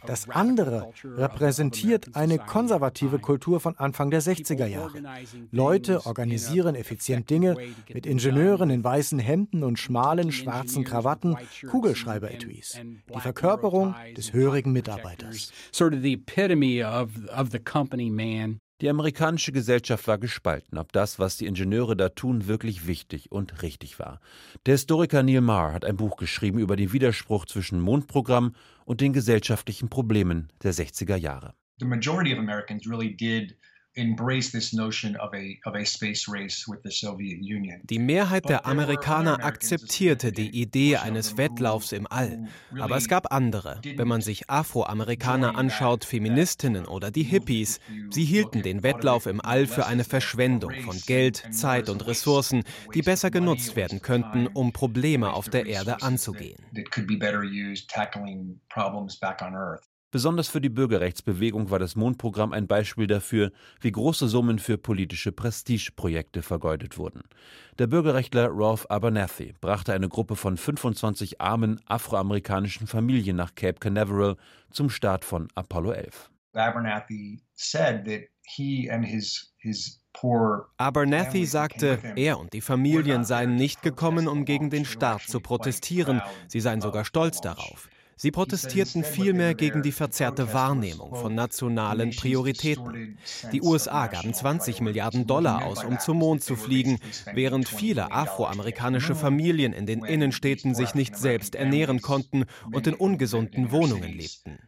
Das 0.06 0.30
andere 0.30 0.90
repräsentiert 1.04 2.16
eine 2.16 2.38
konservative 2.38 3.18
Kultur 3.18 3.60
von 3.60 3.76
Anfang 3.76 4.10
der 4.10 4.22
60er 4.22 4.66
Jahre. 4.66 5.02
Leute 5.50 6.06
organisieren 6.06 6.74
effizient 6.74 7.28
Dinge 7.28 7.56
mit 7.92 8.06
Ingenieuren 8.06 8.70
in 8.70 8.82
weißen 8.82 9.18
Hemden 9.18 9.64
und 9.64 9.78
schmalen 9.78 10.32
schwarzen 10.32 10.84
Krawatten, 10.84 11.36
Kugelschreiber-Etuis. 11.68 12.80
Die 13.14 13.20
Verkörperung 13.20 13.94
des 14.16 14.32
hörigen 14.32 14.72
Mitarbeiters. 14.72 15.52
Sort 15.72 15.92
of 15.92 16.00
the 16.00 16.14
epitome 16.14 16.82
of, 16.82 17.10
of 17.50 17.52
the 17.52 17.58
company 17.58 18.10
man. 18.10 18.60
Die 18.80 18.88
amerikanische 18.88 19.52
Gesellschaft 19.52 20.06
war 20.08 20.16
gespalten, 20.16 20.78
ob 20.78 20.92
das, 20.92 21.18
was 21.18 21.36
die 21.36 21.46
Ingenieure 21.46 21.96
da 21.96 22.08
tun, 22.08 22.46
wirklich 22.46 22.86
wichtig 22.86 23.30
und 23.30 23.62
richtig 23.62 23.98
war. 23.98 24.20
Der 24.64 24.72
Historiker 24.72 25.22
Neil 25.22 25.42
Marr 25.42 25.74
hat 25.74 25.84
ein 25.84 25.96
Buch 25.96 26.16
geschrieben 26.16 26.58
über 26.58 26.76
den 26.76 26.92
Widerspruch 26.92 27.44
zwischen 27.44 27.80
Mondprogramm 27.80 28.54
und 28.86 29.02
den 29.02 29.12
gesellschaftlichen 29.12 29.90
Problemen 29.90 30.48
der 30.62 30.72
60er 30.72 31.16
Jahre. 31.16 31.52
The 31.78 31.86
majority 31.86 32.32
of 32.32 32.38
Americans 32.38 32.86
really 32.86 33.14
did 33.14 33.54
die 37.82 37.98
Mehrheit 37.98 38.48
der 38.48 38.66
Amerikaner 38.66 39.44
akzeptierte 39.44 40.30
die 40.30 40.50
Idee 40.50 40.96
eines 40.96 41.36
Wettlaufs 41.36 41.90
im 41.90 42.06
All. 42.08 42.46
Aber 42.78 42.96
es 42.96 43.08
gab 43.08 43.32
andere. 43.32 43.80
Wenn 43.96 44.06
man 44.06 44.20
sich 44.20 44.48
Afroamerikaner 44.48 45.56
anschaut, 45.56 46.04
Feministinnen 46.04 46.86
oder 46.86 47.10
die 47.10 47.24
Hippies, 47.24 47.80
sie 48.10 48.24
hielten 48.24 48.62
den 48.62 48.84
Wettlauf 48.84 49.26
im 49.26 49.40
All 49.40 49.66
für 49.66 49.86
eine 49.86 50.04
Verschwendung 50.04 50.72
von 50.84 50.96
Geld, 51.06 51.42
Zeit 51.50 51.88
und 51.88 52.06
Ressourcen, 52.06 52.62
die 52.94 53.02
besser 53.02 53.30
genutzt 53.30 53.74
werden 53.74 54.02
könnten, 54.02 54.46
um 54.46 54.72
Probleme 54.72 55.32
auf 55.32 55.48
der 55.48 55.66
Erde 55.66 56.02
anzugehen. 56.02 56.64
Besonders 60.10 60.48
für 60.48 60.60
die 60.60 60.68
Bürgerrechtsbewegung 60.68 61.70
war 61.70 61.78
das 61.78 61.94
Mondprogramm 61.94 62.52
ein 62.52 62.66
Beispiel 62.66 63.06
dafür, 63.06 63.52
wie 63.80 63.92
große 63.92 64.26
Summen 64.26 64.58
für 64.58 64.76
politische 64.76 65.30
Prestigeprojekte 65.30 66.42
vergeudet 66.42 66.98
wurden. 66.98 67.22
Der 67.78 67.86
Bürgerrechtler 67.86 68.48
Rolf 68.48 68.86
Abernathy 68.88 69.54
brachte 69.60 69.92
eine 69.92 70.08
Gruppe 70.08 70.34
von 70.34 70.56
25 70.56 71.40
armen 71.40 71.80
afroamerikanischen 71.86 72.88
Familien 72.88 73.36
nach 73.36 73.54
Cape 73.54 73.78
Canaveral 73.78 74.36
zum 74.72 74.90
Start 74.90 75.24
von 75.24 75.46
Apollo 75.54 75.92
11. 75.92 76.30
Abernathy 76.54 77.40
said 77.54 78.04
that 78.06 78.22
he 78.42 78.90
and 78.90 79.06
his 79.06 79.52
his 79.58 80.00
Abernathy 80.76 81.46
sagte, 81.46 81.98
er 82.16 82.40
und 82.40 82.52
die 82.52 82.60
Familien 82.60 83.24
seien 83.24 83.54
nicht 83.54 83.80
gekommen, 83.82 84.26
um 84.26 84.44
gegen 84.44 84.68
den 84.68 84.84
Staat 84.84 85.22
zu 85.22 85.40
protestieren, 85.40 86.20
sie 86.48 86.60
seien 86.60 86.80
sogar 86.80 87.04
stolz 87.04 87.40
darauf. 87.40 87.88
Sie 88.22 88.30
protestierten 88.30 89.02
vielmehr 89.02 89.54
gegen 89.54 89.82
die 89.82 89.92
verzerrte 89.92 90.52
Wahrnehmung 90.52 91.14
von 91.14 91.34
nationalen 91.34 92.10
Prioritäten. 92.10 93.16
Die 93.50 93.62
USA 93.62 94.08
gaben 94.08 94.34
20 94.34 94.82
Milliarden 94.82 95.26
Dollar 95.26 95.64
aus, 95.64 95.82
um 95.84 95.98
zum 95.98 96.18
Mond 96.18 96.44
zu 96.44 96.54
fliegen, 96.54 96.98
während 97.32 97.66
viele 97.66 98.12
afroamerikanische 98.12 99.14
Familien 99.14 99.72
in 99.72 99.86
den 99.86 100.04
Innenstädten 100.04 100.74
sich 100.74 100.94
nicht 100.94 101.16
selbst 101.16 101.54
ernähren 101.54 102.02
konnten 102.02 102.44
und 102.70 102.86
in 102.86 102.92
ungesunden 102.92 103.70
Wohnungen 103.70 104.12
lebten. 104.12 104.58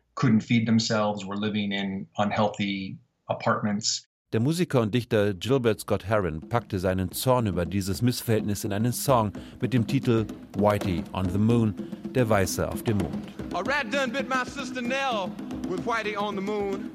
Der 4.32 4.40
Musiker 4.40 4.80
und 4.80 4.94
Dichter 4.94 5.34
Gilbert 5.34 5.80
Scott 5.80 6.06
Heron 6.06 6.48
packte 6.48 6.78
seinen 6.78 7.12
Zorn 7.12 7.46
über 7.48 7.66
dieses 7.66 8.00
Missverhältnis 8.00 8.64
in 8.64 8.72
einen 8.72 8.94
Song 8.94 9.30
mit 9.60 9.74
dem 9.74 9.86
Titel 9.86 10.24
Whitey 10.56 11.04
on 11.12 11.28
the 11.28 11.36
Moon, 11.36 11.74
der 12.14 12.30
Weiße 12.30 12.66
auf 12.66 12.82
dem 12.82 12.96
Mond. 12.96 13.41
A 13.54 13.62
rat 13.62 13.90
done 13.90 14.10
bit 14.10 14.28
my 14.28 14.44
sister 14.44 14.80
Nell 14.80 15.30
with 15.68 15.84
Whitey 15.84 16.16
on 16.16 16.36
the 16.36 16.40
moon. 16.40 16.90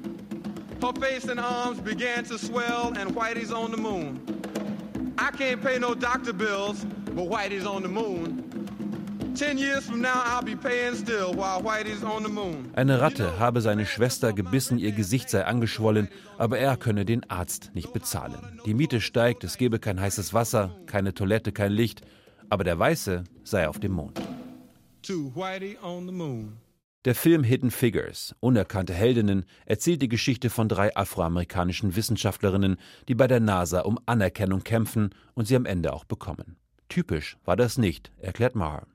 Her 0.82 0.92
face 0.92 1.24
and 1.28 1.38
arms 1.38 1.78
began 1.80 2.24
to 2.24 2.36
swell 2.36 2.92
and 2.98 3.14
Whitey's 3.14 3.52
on 3.52 3.70
the 3.70 3.76
moon. 3.76 4.20
I 5.18 5.30
can't 5.30 5.62
pay 5.62 5.78
no 5.78 5.94
doctor 5.94 6.32
bills, 6.32 6.84
but 7.14 7.28
Whitey's 7.28 7.64
on 7.64 7.82
the 7.82 7.88
moon. 7.88 8.44
Eine 12.74 13.00
Ratte 13.00 13.38
habe 13.38 13.60
seine 13.60 13.86
Schwester 13.86 14.32
gebissen, 14.32 14.78
ihr 14.78 14.90
Gesicht 14.90 15.30
sei 15.30 15.44
angeschwollen, 15.44 16.08
aber 16.38 16.58
er 16.58 16.76
könne 16.76 17.04
den 17.04 17.30
Arzt 17.30 17.70
nicht 17.74 17.92
bezahlen. 17.92 18.60
Die 18.66 18.74
Miete 18.74 19.00
steigt, 19.00 19.44
es 19.44 19.56
gebe 19.56 19.78
kein 19.78 20.00
heißes 20.00 20.34
Wasser, 20.34 20.74
keine 20.86 21.14
Toilette, 21.14 21.52
kein 21.52 21.70
Licht, 21.70 22.02
aber 22.50 22.64
der 22.64 22.80
Weiße 22.80 23.22
sei 23.44 23.68
auf 23.68 23.78
dem 23.78 23.92
Mond. 23.92 24.20
Der 27.04 27.14
Film 27.14 27.44
Hidden 27.44 27.70
Figures, 27.70 28.34
Unerkannte 28.40 28.92
Heldinnen, 28.92 29.44
erzählt 29.66 30.02
die 30.02 30.08
Geschichte 30.08 30.50
von 30.50 30.68
drei 30.68 30.94
afroamerikanischen 30.96 31.94
Wissenschaftlerinnen, 31.94 32.76
die 33.06 33.14
bei 33.14 33.28
der 33.28 33.40
NASA 33.40 33.80
um 33.80 33.98
Anerkennung 34.06 34.64
kämpfen 34.64 35.14
und 35.34 35.46
sie 35.46 35.56
am 35.56 35.64
Ende 35.64 35.92
auch 35.92 36.04
bekommen. 36.04 36.56
Typisch 36.88 37.38
war 37.44 37.56
das 37.56 37.78
nicht, 37.78 38.10
erklärt 38.18 38.54
Maher. 38.54 38.86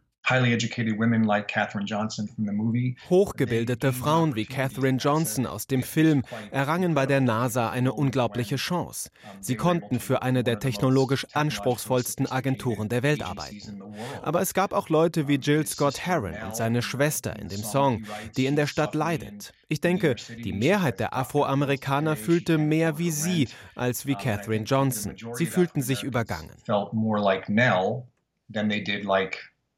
Hochgebildete 3.10 3.94
Frauen 3.94 4.36
wie 4.36 4.46
Katherine 4.46 4.98
Johnson 4.98 5.46
aus 5.46 5.68
dem 5.68 5.84
Film 5.84 6.24
errangen 6.52 6.94
bei 6.94 7.06
der 7.06 7.22
NASA 7.22 7.70
eine 7.70 7.94
unglaubliche 7.94 8.56
Chance. 8.56 9.10
Sie 9.42 9.56
konnten 9.56 10.00
für 10.00 10.22
eine 10.22 10.44
der 10.44 10.60
technologisch 10.60 11.28
anspruchsvollsten 11.34 12.32
Agenturen 12.32 12.90
der 12.90 13.04
Welt 13.04 13.24
arbeiten. 13.24 13.82
Aber 14.22 14.42
es 14.42 14.54
gab 14.54 14.74
auch 14.74 14.90
Leute 14.90 15.28
wie 15.28 15.36
Jill 15.36 15.66
Scott 15.66 16.06
Heron 16.06 16.36
und 16.44 16.56
seine 16.56 16.82
Schwester 16.82 17.38
in 17.38 17.50
dem 17.50 17.64
Song, 17.64 18.06
die 18.38 18.46
in 18.46 18.56
der 18.56 18.68
Stadt 18.68 18.96
leidet. 18.96 19.54
Ich 19.68 19.82
denke, 19.82 20.16
die 20.44 20.54
Mehrheit 20.54 21.00
der 21.00 21.14
Afroamerikaner 21.14 22.16
fühlte 22.16 22.58
mehr 22.58 22.98
wie 22.98 23.12
sie 23.12 23.48
als 23.76 24.06
wie 24.06 24.16
Katherine 24.16 24.66
Johnson. 24.66 25.16
Sie 25.34 25.46
fühlten 25.46 25.82
sich 25.82 26.04
übergangen. 26.04 26.52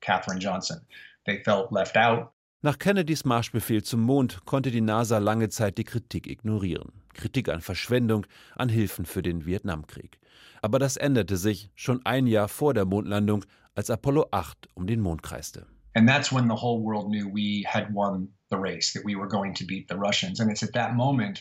Katherine 0.05 0.39
Johnson. 0.39 0.81
They 1.25 1.41
felt 1.43 1.71
left 1.71 1.97
out. 1.97 2.31
Nach 2.61 2.79
Kennedys 2.79 3.25
Marschbefehl 3.25 3.83
zum 3.83 4.01
Mond 4.01 4.45
konnte 4.45 4.71
die 4.71 4.81
NASA 4.81 5.19
lange 5.19 5.49
Zeit 5.49 5.77
die 5.77 5.83
Kritik 5.83 6.27
ignorieren. 6.27 6.91
Kritik 7.13 7.49
an 7.49 7.61
Verschwendung, 7.61 8.25
an 8.55 8.69
Hilfen 8.69 9.05
für 9.05 9.21
den 9.21 9.45
Vietnamkrieg. 9.45 10.19
Aber 10.61 10.79
das 10.79 10.97
änderte 10.97 11.37
sich 11.37 11.69
schon 11.75 12.03
ein 12.05 12.27
Jahr 12.27 12.47
vor 12.47 12.73
der 12.73 12.85
Mondlandung, 12.85 13.45
als 13.75 13.89
Apollo 13.89 14.27
8 14.31 14.69
um 14.73 14.87
den 14.87 15.01
Mond 15.01 15.21
kreiste. 15.21 15.67
And 15.95 16.09
that's 16.09 16.31
when 16.31 16.45
the 16.45 16.55
whole 16.55 16.81
world 16.83 17.07
knew 17.07 17.27
we 17.27 17.63
had 17.67 17.93
won 17.93 18.29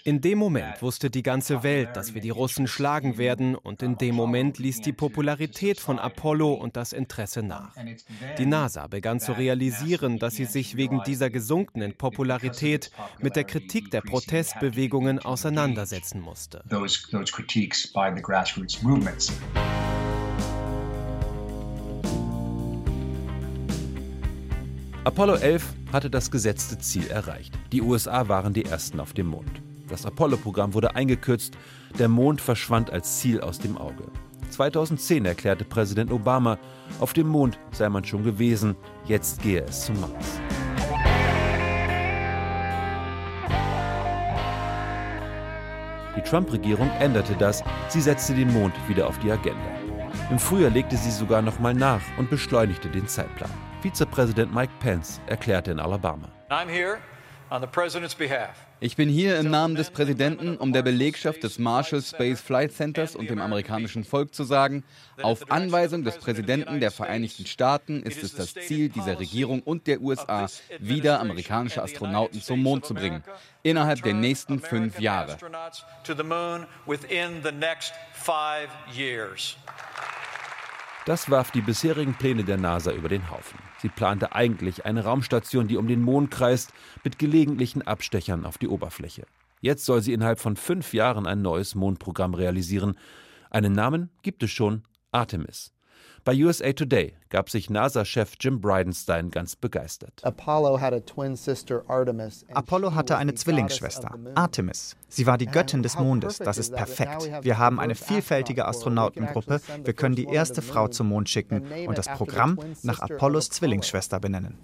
in 0.04 0.20
dem 0.20 0.38
Moment 0.38 0.82
wusste 0.82 1.10
die 1.10 1.22
ganze 1.22 1.62
Welt, 1.62 1.90
dass 1.94 2.14
wir 2.14 2.20
die 2.20 2.30
Russen 2.30 2.66
schlagen 2.66 3.18
werden 3.18 3.54
und 3.54 3.82
in 3.82 3.96
dem 3.98 4.14
Moment 4.14 4.58
ließ 4.58 4.80
die 4.80 4.92
Popularität 4.92 5.80
von 5.80 5.98
Apollo 5.98 6.54
und 6.54 6.76
das 6.76 6.92
Interesse 6.92 7.42
nach. 7.42 7.74
Die 8.38 8.46
NASA 8.46 8.86
begann 8.86 9.20
zu 9.20 9.32
realisieren, 9.32 10.18
dass 10.18 10.34
sie 10.34 10.44
sich 10.44 10.76
wegen 10.76 11.02
dieser 11.04 11.30
gesunkenen 11.30 11.94
Popularität 11.94 12.90
mit 13.20 13.36
der 13.36 13.44
Kritik 13.44 13.90
der 13.90 14.00
Protestbewegungen 14.00 15.18
auseinandersetzen 15.18 16.20
musste. 16.20 16.62
Apollo 25.06 25.34
11 25.34 25.74
hatte 25.92 26.08
das 26.08 26.30
gesetzte 26.30 26.78
Ziel 26.78 27.08
erreicht. 27.08 27.52
Die 27.72 27.82
USA 27.82 28.26
waren 28.26 28.54
die 28.54 28.64
ersten 28.64 29.00
auf 29.00 29.12
dem 29.12 29.26
Mond. 29.26 29.60
Das 29.86 30.06
Apollo-Programm 30.06 30.72
wurde 30.72 30.96
eingekürzt, 30.96 31.58
der 31.98 32.08
Mond 32.08 32.40
verschwand 32.40 32.90
als 32.90 33.18
Ziel 33.18 33.42
aus 33.42 33.58
dem 33.58 33.76
Auge. 33.76 34.04
2010 34.48 35.26
erklärte 35.26 35.66
Präsident 35.66 36.10
Obama, 36.10 36.58
auf 37.00 37.12
dem 37.12 37.28
Mond 37.28 37.58
sei 37.72 37.90
man 37.90 38.02
schon 38.02 38.24
gewesen, 38.24 38.76
jetzt 39.04 39.42
gehe 39.42 39.62
es 39.64 39.84
zum 39.84 40.00
Mars. 40.00 40.40
Die 46.16 46.22
Trump-Regierung 46.22 46.88
änderte 46.98 47.34
das, 47.38 47.62
sie 47.88 48.00
setzte 48.00 48.34
den 48.34 48.50
Mond 48.54 48.72
wieder 48.88 49.06
auf 49.06 49.18
die 49.18 49.30
Agenda. 49.30 49.70
Im 50.30 50.38
Frühjahr 50.38 50.70
legte 50.70 50.96
sie 50.96 51.10
sogar 51.10 51.42
noch 51.42 51.58
mal 51.58 51.74
nach 51.74 52.00
und 52.16 52.30
beschleunigte 52.30 52.88
den 52.88 53.06
Zeitplan. 53.06 53.50
Vizepräsident 53.84 54.50
Mike 54.54 54.72
Pence 54.80 55.20
erklärte 55.26 55.70
in 55.70 55.78
Alabama. 55.78 56.30
I'm 56.48 56.70
here 56.70 57.00
on 57.50 57.60
the 57.60 57.66
president's 57.66 58.14
behalf 58.14 58.56
ich 58.84 58.96
bin 58.96 59.08
hier 59.08 59.38
im 59.38 59.50
Namen 59.50 59.76
des 59.76 59.90
Präsidenten, 59.90 60.58
um 60.58 60.74
der 60.74 60.82
Belegschaft 60.82 61.42
des 61.42 61.58
Marshall 61.58 62.02
Space 62.02 62.42
Flight 62.42 62.70
Centers 62.70 63.16
und 63.16 63.30
dem 63.30 63.40
amerikanischen 63.40 64.04
Volk 64.04 64.34
zu 64.34 64.44
sagen, 64.44 64.84
auf 65.22 65.50
Anweisung 65.50 66.04
des 66.04 66.18
Präsidenten 66.18 66.80
der 66.80 66.90
Vereinigten 66.90 67.46
Staaten 67.46 68.02
ist 68.02 68.22
es 68.22 68.34
das 68.34 68.52
Ziel 68.52 68.90
dieser 68.90 69.18
Regierung 69.18 69.62
und 69.62 69.86
der 69.86 70.02
USA, 70.02 70.48
wieder 70.80 71.20
amerikanische 71.20 71.82
Astronauten 71.82 72.42
zum 72.42 72.62
Mond 72.62 72.84
zu 72.84 72.92
bringen, 72.92 73.24
innerhalb 73.62 74.02
der 74.02 74.12
nächsten 74.12 74.60
fünf 74.60 75.00
Jahre. 75.00 75.38
Das 81.06 81.28
warf 81.28 81.50
die 81.50 81.60
bisherigen 81.60 82.14
Pläne 82.14 82.44
der 82.44 82.56
NASA 82.56 82.90
über 82.90 83.10
den 83.10 83.30
Haufen. 83.30 83.58
Sie 83.82 83.90
plante 83.90 84.34
eigentlich 84.34 84.86
eine 84.86 85.04
Raumstation, 85.04 85.68
die 85.68 85.76
um 85.76 85.86
den 85.86 86.00
Mond 86.00 86.30
kreist, 86.30 86.72
mit 87.02 87.18
gelegentlichen 87.18 87.82
Abstechern 87.82 88.46
auf 88.46 88.56
die 88.56 88.68
Oberfläche. 88.68 89.26
Jetzt 89.60 89.84
soll 89.84 90.00
sie 90.00 90.14
innerhalb 90.14 90.40
von 90.40 90.56
fünf 90.56 90.94
Jahren 90.94 91.26
ein 91.26 91.42
neues 91.42 91.74
Mondprogramm 91.74 92.32
realisieren. 92.32 92.94
Einen 93.50 93.74
Namen 93.74 94.08
gibt 94.22 94.42
es 94.42 94.50
schon, 94.50 94.84
Artemis. 95.12 95.73
Bei 96.24 96.34
USA 96.42 96.72
Today 96.72 97.12
gab 97.28 97.50
sich 97.50 97.68
NASA-Chef 97.68 98.36
Jim 98.40 98.58
Bridenstine 98.58 99.28
ganz 99.28 99.56
begeistert. 99.56 100.22
Apollo 102.54 102.94
hatte 102.94 103.18
eine 103.18 103.34
Zwillingsschwester, 103.34 104.18
Artemis. 104.34 104.96
Sie 105.08 105.26
war 105.26 105.36
die 105.36 105.44
Göttin 105.44 105.82
des 105.82 105.98
Mondes. 105.98 106.38
Das 106.38 106.56
ist 106.56 106.74
perfekt. 106.74 107.30
Wir 107.42 107.58
haben 107.58 107.78
eine 107.78 107.94
vielfältige 107.94 108.64
Astronautengruppe. 108.64 109.60
Wir 109.84 109.92
können 109.92 110.14
die 110.14 110.24
erste 110.24 110.62
Frau 110.62 110.88
zum 110.88 111.08
Mond 111.08 111.28
schicken 111.28 111.62
und 111.86 111.98
das 111.98 112.08
Programm 112.08 112.58
nach 112.82 113.00
Apollos 113.00 113.50
Zwillingsschwester 113.50 114.18
benennen. 114.18 114.56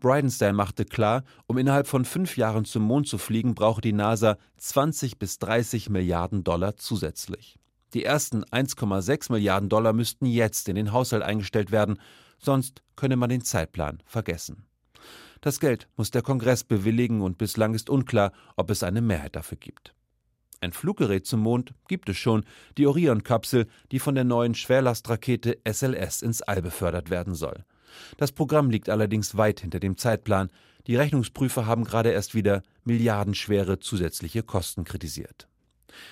Bridenstine 0.00 0.54
machte 0.54 0.86
klar, 0.86 1.24
um 1.46 1.58
innerhalb 1.58 1.86
von 1.86 2.06
fünf 2.06 2.38
Jahren 2.38 2.64
zum 2.64 2.84
Mond 2.84 3.06
zu 3.06 3.18
fliegen, 3.18 3.54
brauche 3.54 3.82
die 3.82 3.92
NASA 3.92 4.38
20 4.56 5.18
bis 5.18 5.38
30 5.38 5.90
Milliarden 5.90 6.42
Dollar 6.42 6.76
zusätzlich. 6.78 7.58
Die 7.94 8.04
ersten 8.04 8.44
1,6 8.44 9.30
Milliarden 9.32 9.68
Dollar 9.68 9.92
müssten 9.92 10.26
jetzt 10.26 10.68
in 10.68 10.76
den 10.76 10.92
Haushalt 10.92 11.22
eingestellt 11.22 11.70
werden, 11.70 11.98
sonst 12.38 12.82
könne 12.96 13.16
man 13.16 13.28
den 13.28 13.44
Zeitplan 13.44 14.02
vergessen. 14.06 14.66
Das 15.40 15.60
Geld 15.60 15.88
muss 15.96 16.10
der 16.10 16.22
Kongress 16.22 16.64
bewilligen 16.64 17.20
und 17.20 17.36
bislang 17.36 17.74
ist 17.74 17.90
unklar, 17.90 18.32
ob 18.56 18.70
es 18.70 18.82
eine 18.82 19.02
Mehrheit 19.02 19.36
dafür 19.36 19.58
gibt. 19.58 19.94
Ein 20.60 20.72
Fluggerät 20.72 21.26
zum 21.26 21.40
Mond 21.40 21.74
gibt 21.88 22.08
es 22.08 22.16
schon, 22.16 22.44
die 22.78 22.86
Orion-Kapsel, 22.86 23.66
die 23.90 23.98
von 23.98 24.14
der 24.14 24.22
neuen 24.22 24.54
Schwerlastrakete 24.54 25.58
SLS 25.68 26.22
ins 26.22 26.40
All 26.40 26.62
befördert 26.62 27.10
werden 27.10 27.34
soll. 27.34 27.64
Das 28.16 28.30
Programm 28.30 28.70
liegt 28.70 28.88
allerdings 28.88 29.36
weit 29.36 29.60
hinter 29.60 29.80
dem 29.80 29.96
Zeitplan. 29.96 30.50
Die 30.86 30.94
Rechnungsprüfer 30.94 31.66
haben 31.66 31.84
gerade 31.84 32.10
erst 32.10 32.34
wieder 32.34 32.62
milliardenschwere 32.84 33.80
zusätzliche 33.80 34.44
Kosten 34.44 34.84
kritisiert. 34.84 35.48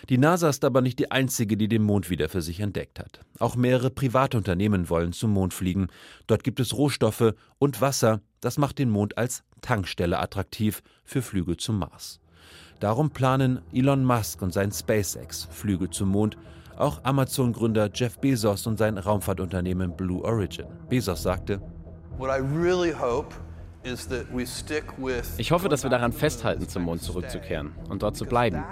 Die 0.08 0.18
NASA 0.18 0.48
ist 0.48 0.64
aber 0.64 0.80
nicht 0.80 0.98
die 0.98 1.10
einzige, 1.10 1.56
die 1.56 1.68
den 1.68 1.82
Mond 1.82 2.10
wieder 2.10 2.28
für 2.28 2.42
sich 2.42 2.60
entdeckt 2.60 2.98
hat. 2.98 3.20
Auch 3.38 3.56
mehrere 3.56 3.90
private 3.90 4.36
Unternehmen 4.36 4.88
wollen 4.88 5.12
zum 5.12 5.32
Mond 5.32 5.54
fliegen. 5.54 5.88
Dort 6.26 6.44
gibt 6.44 6.60
es 6.60 6.74
Rohstoffe 6.74 7.34
und 7.58 7.80
Wasser. 7.80 8.20
Das 8.40 8.58
macht 8.58 8.78
den 8.78 8.90
Mond 8.90 9.18
als 9.18 9.42
Tankstelle 9.60 10.18
attraktiv 10.18 10.82
für 11.04 11.22
Flüge 11.22 11.56
zum 11.56 11.78
Mars. 11.78 12.20
Darum 12.80 13.10
planen 13.10 13.60
Elon 13.72 14.04
Musk 14.04 14.40
und 14.40 14.52
sein 14.52 14.72
SpaceX 14.72 15.48
Flüge 15.50 15.90
zum 15.90 16.08
Mond. 16.08 16.38
Auch 16.76 17.04
Amazon-Gründer 17.04 17.90
Jeff 17.92 18.18
Bezos 18.18 18.66
und 18.66 18.78
sein 18.78 18.96
Raumfahrtunternehmen 18.96 19.96
Blue 19.96 20.24
Origin. 20.24 20.66
Bezos 20.88 21.22
sagte, 21.22 21.60
What 22.16 22.30
I 22.30 22.40
really 22.40 22.92
hope 22.92 23.34
ich 25.38 25.52
hoffe, 25.52 25.68
dass 25.68 25.82
wir 25.82 25.90
daran 25.90 26.12
festhalten, 26.12 26.68
zum 26.68 26.82
Mond 26.82 27.02
zurückzukehren 27.02 27.72
und 27.88 28.02
dort 28.02 28.16
zu 28.16 28.26
bleiben. 28.26 28.62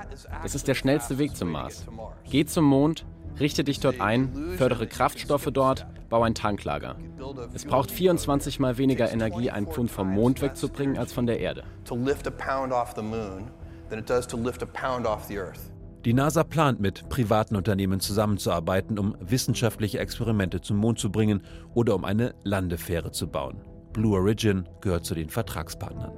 Das 0.42 0.54
ist 0.54 0.68
der 0.68 0.74
schnellste 0.74 1.18
Weg 1.18 1.36
zum 1.36 1.50
Mars. 1.50 1.86
Geh 2.30 2.44
zum 2.44 2.64
Mond, 2.64 3.06
richte 3.40 3.64
dich 3.64 3.80
dort 3.80 4.00
ein, 4.00 4.54
fördere 4.56 4.86
Kraftstoffe 4.86 5.48
dort, 5.52 5.86
bau 6.08 6.22
ein 6.22 6.34
Tanklager. 6.34 6.96
Es 7.54 7.64
braucht 7.64 7.90
24 7.90 8.60
mal 8.60 8.78
weniger 8.78 9.10
Energie, 9.10 9.50
einen 9.50 9.66
Pfund 9.66 9.90
vom 9.90 10.08
Mond 10.08 10.42
wegzubringen, 10.42 10.98
als 10.98 11.12
von 11.12 11.26
der 11.26 11.40
Erde. 11.40 11.64
Die 16.04 16.12
NASA 16.12 16.44
plant 16.44 16.80
mit 16.80 17.08
privaten 17.08 17.56
Unternehmen 17.56 18.00
zusammenzuarbeiten, 18.00 18.98
um 18.98 19.16
wissenschaftliche 19.20 19.98
Experimente 19.98 20.60
zum 20.60 20.76
Mond 20.76 20.98
zu 20.98 21.10
bringen 21.10 21.42
oder 21.74 21.94
um 21.94 22.04
eine 22.04 22.34
Landefähre 22.44 23.10
zu 23.10 23.28
bauen. 23.28 23.60
Blue 23.92 24.16
Origin 24.16 24.68
gehört 24.80 25.04
zu 25.04 25.14
den 25.14 25.28
Vertragspartnern. 25.28 26.12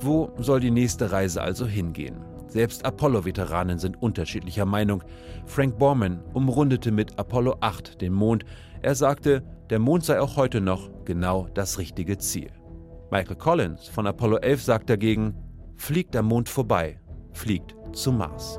Wo 0.00 0.30
soll 0.38 0.60
die 0.60 0.70
nächste 0.70 1.10
Reise 1.10 1.42
also 1.42 1.66
hingehen? 1.66 2.16
Selbst 2.46 2.84
Apollo-Veteranen 2.84 3.78
sind 3.78 4.00
unterschiedlicher 4.00 4.64
Meinung. 4.64 5.02
Frank 5.44 5.78
Borman 5.78 6.22
umrundete 6.32 6.90
mit 6.92 7.18
Apollo 7.18 7.56
8 7.60 8.00
den 8.00 8.12
Mond. 8.12 8.44
Er 8.80 8.94
sagte, 8.94 9.42
der 9.70 9.78
Mond 9.78 10.04
sei 10.04 10.20
auch 10.20 10.36
heute 10.36 10.60
noch 10.60 10.90
genau 11.04 11.46
das 11.52 11.78
richtige 11.78 12.16
Ziel. 12.18 12.50
Michael 13.10 13.36
Collins 13.36 13.88
von 13.88 14.06
Apollo 14.06 14.38
11 14.38 14.62
sagt 14.62 14.90
dagegen, 14.90 15.34
fliegt 15.76 16.16
am 16.16 16.26
Mond 16.26 16.48
vorbei, 16.48 17.00
fliegt 17.32 17.74
zum 17.92 18.18
Mars. 18.18 18.58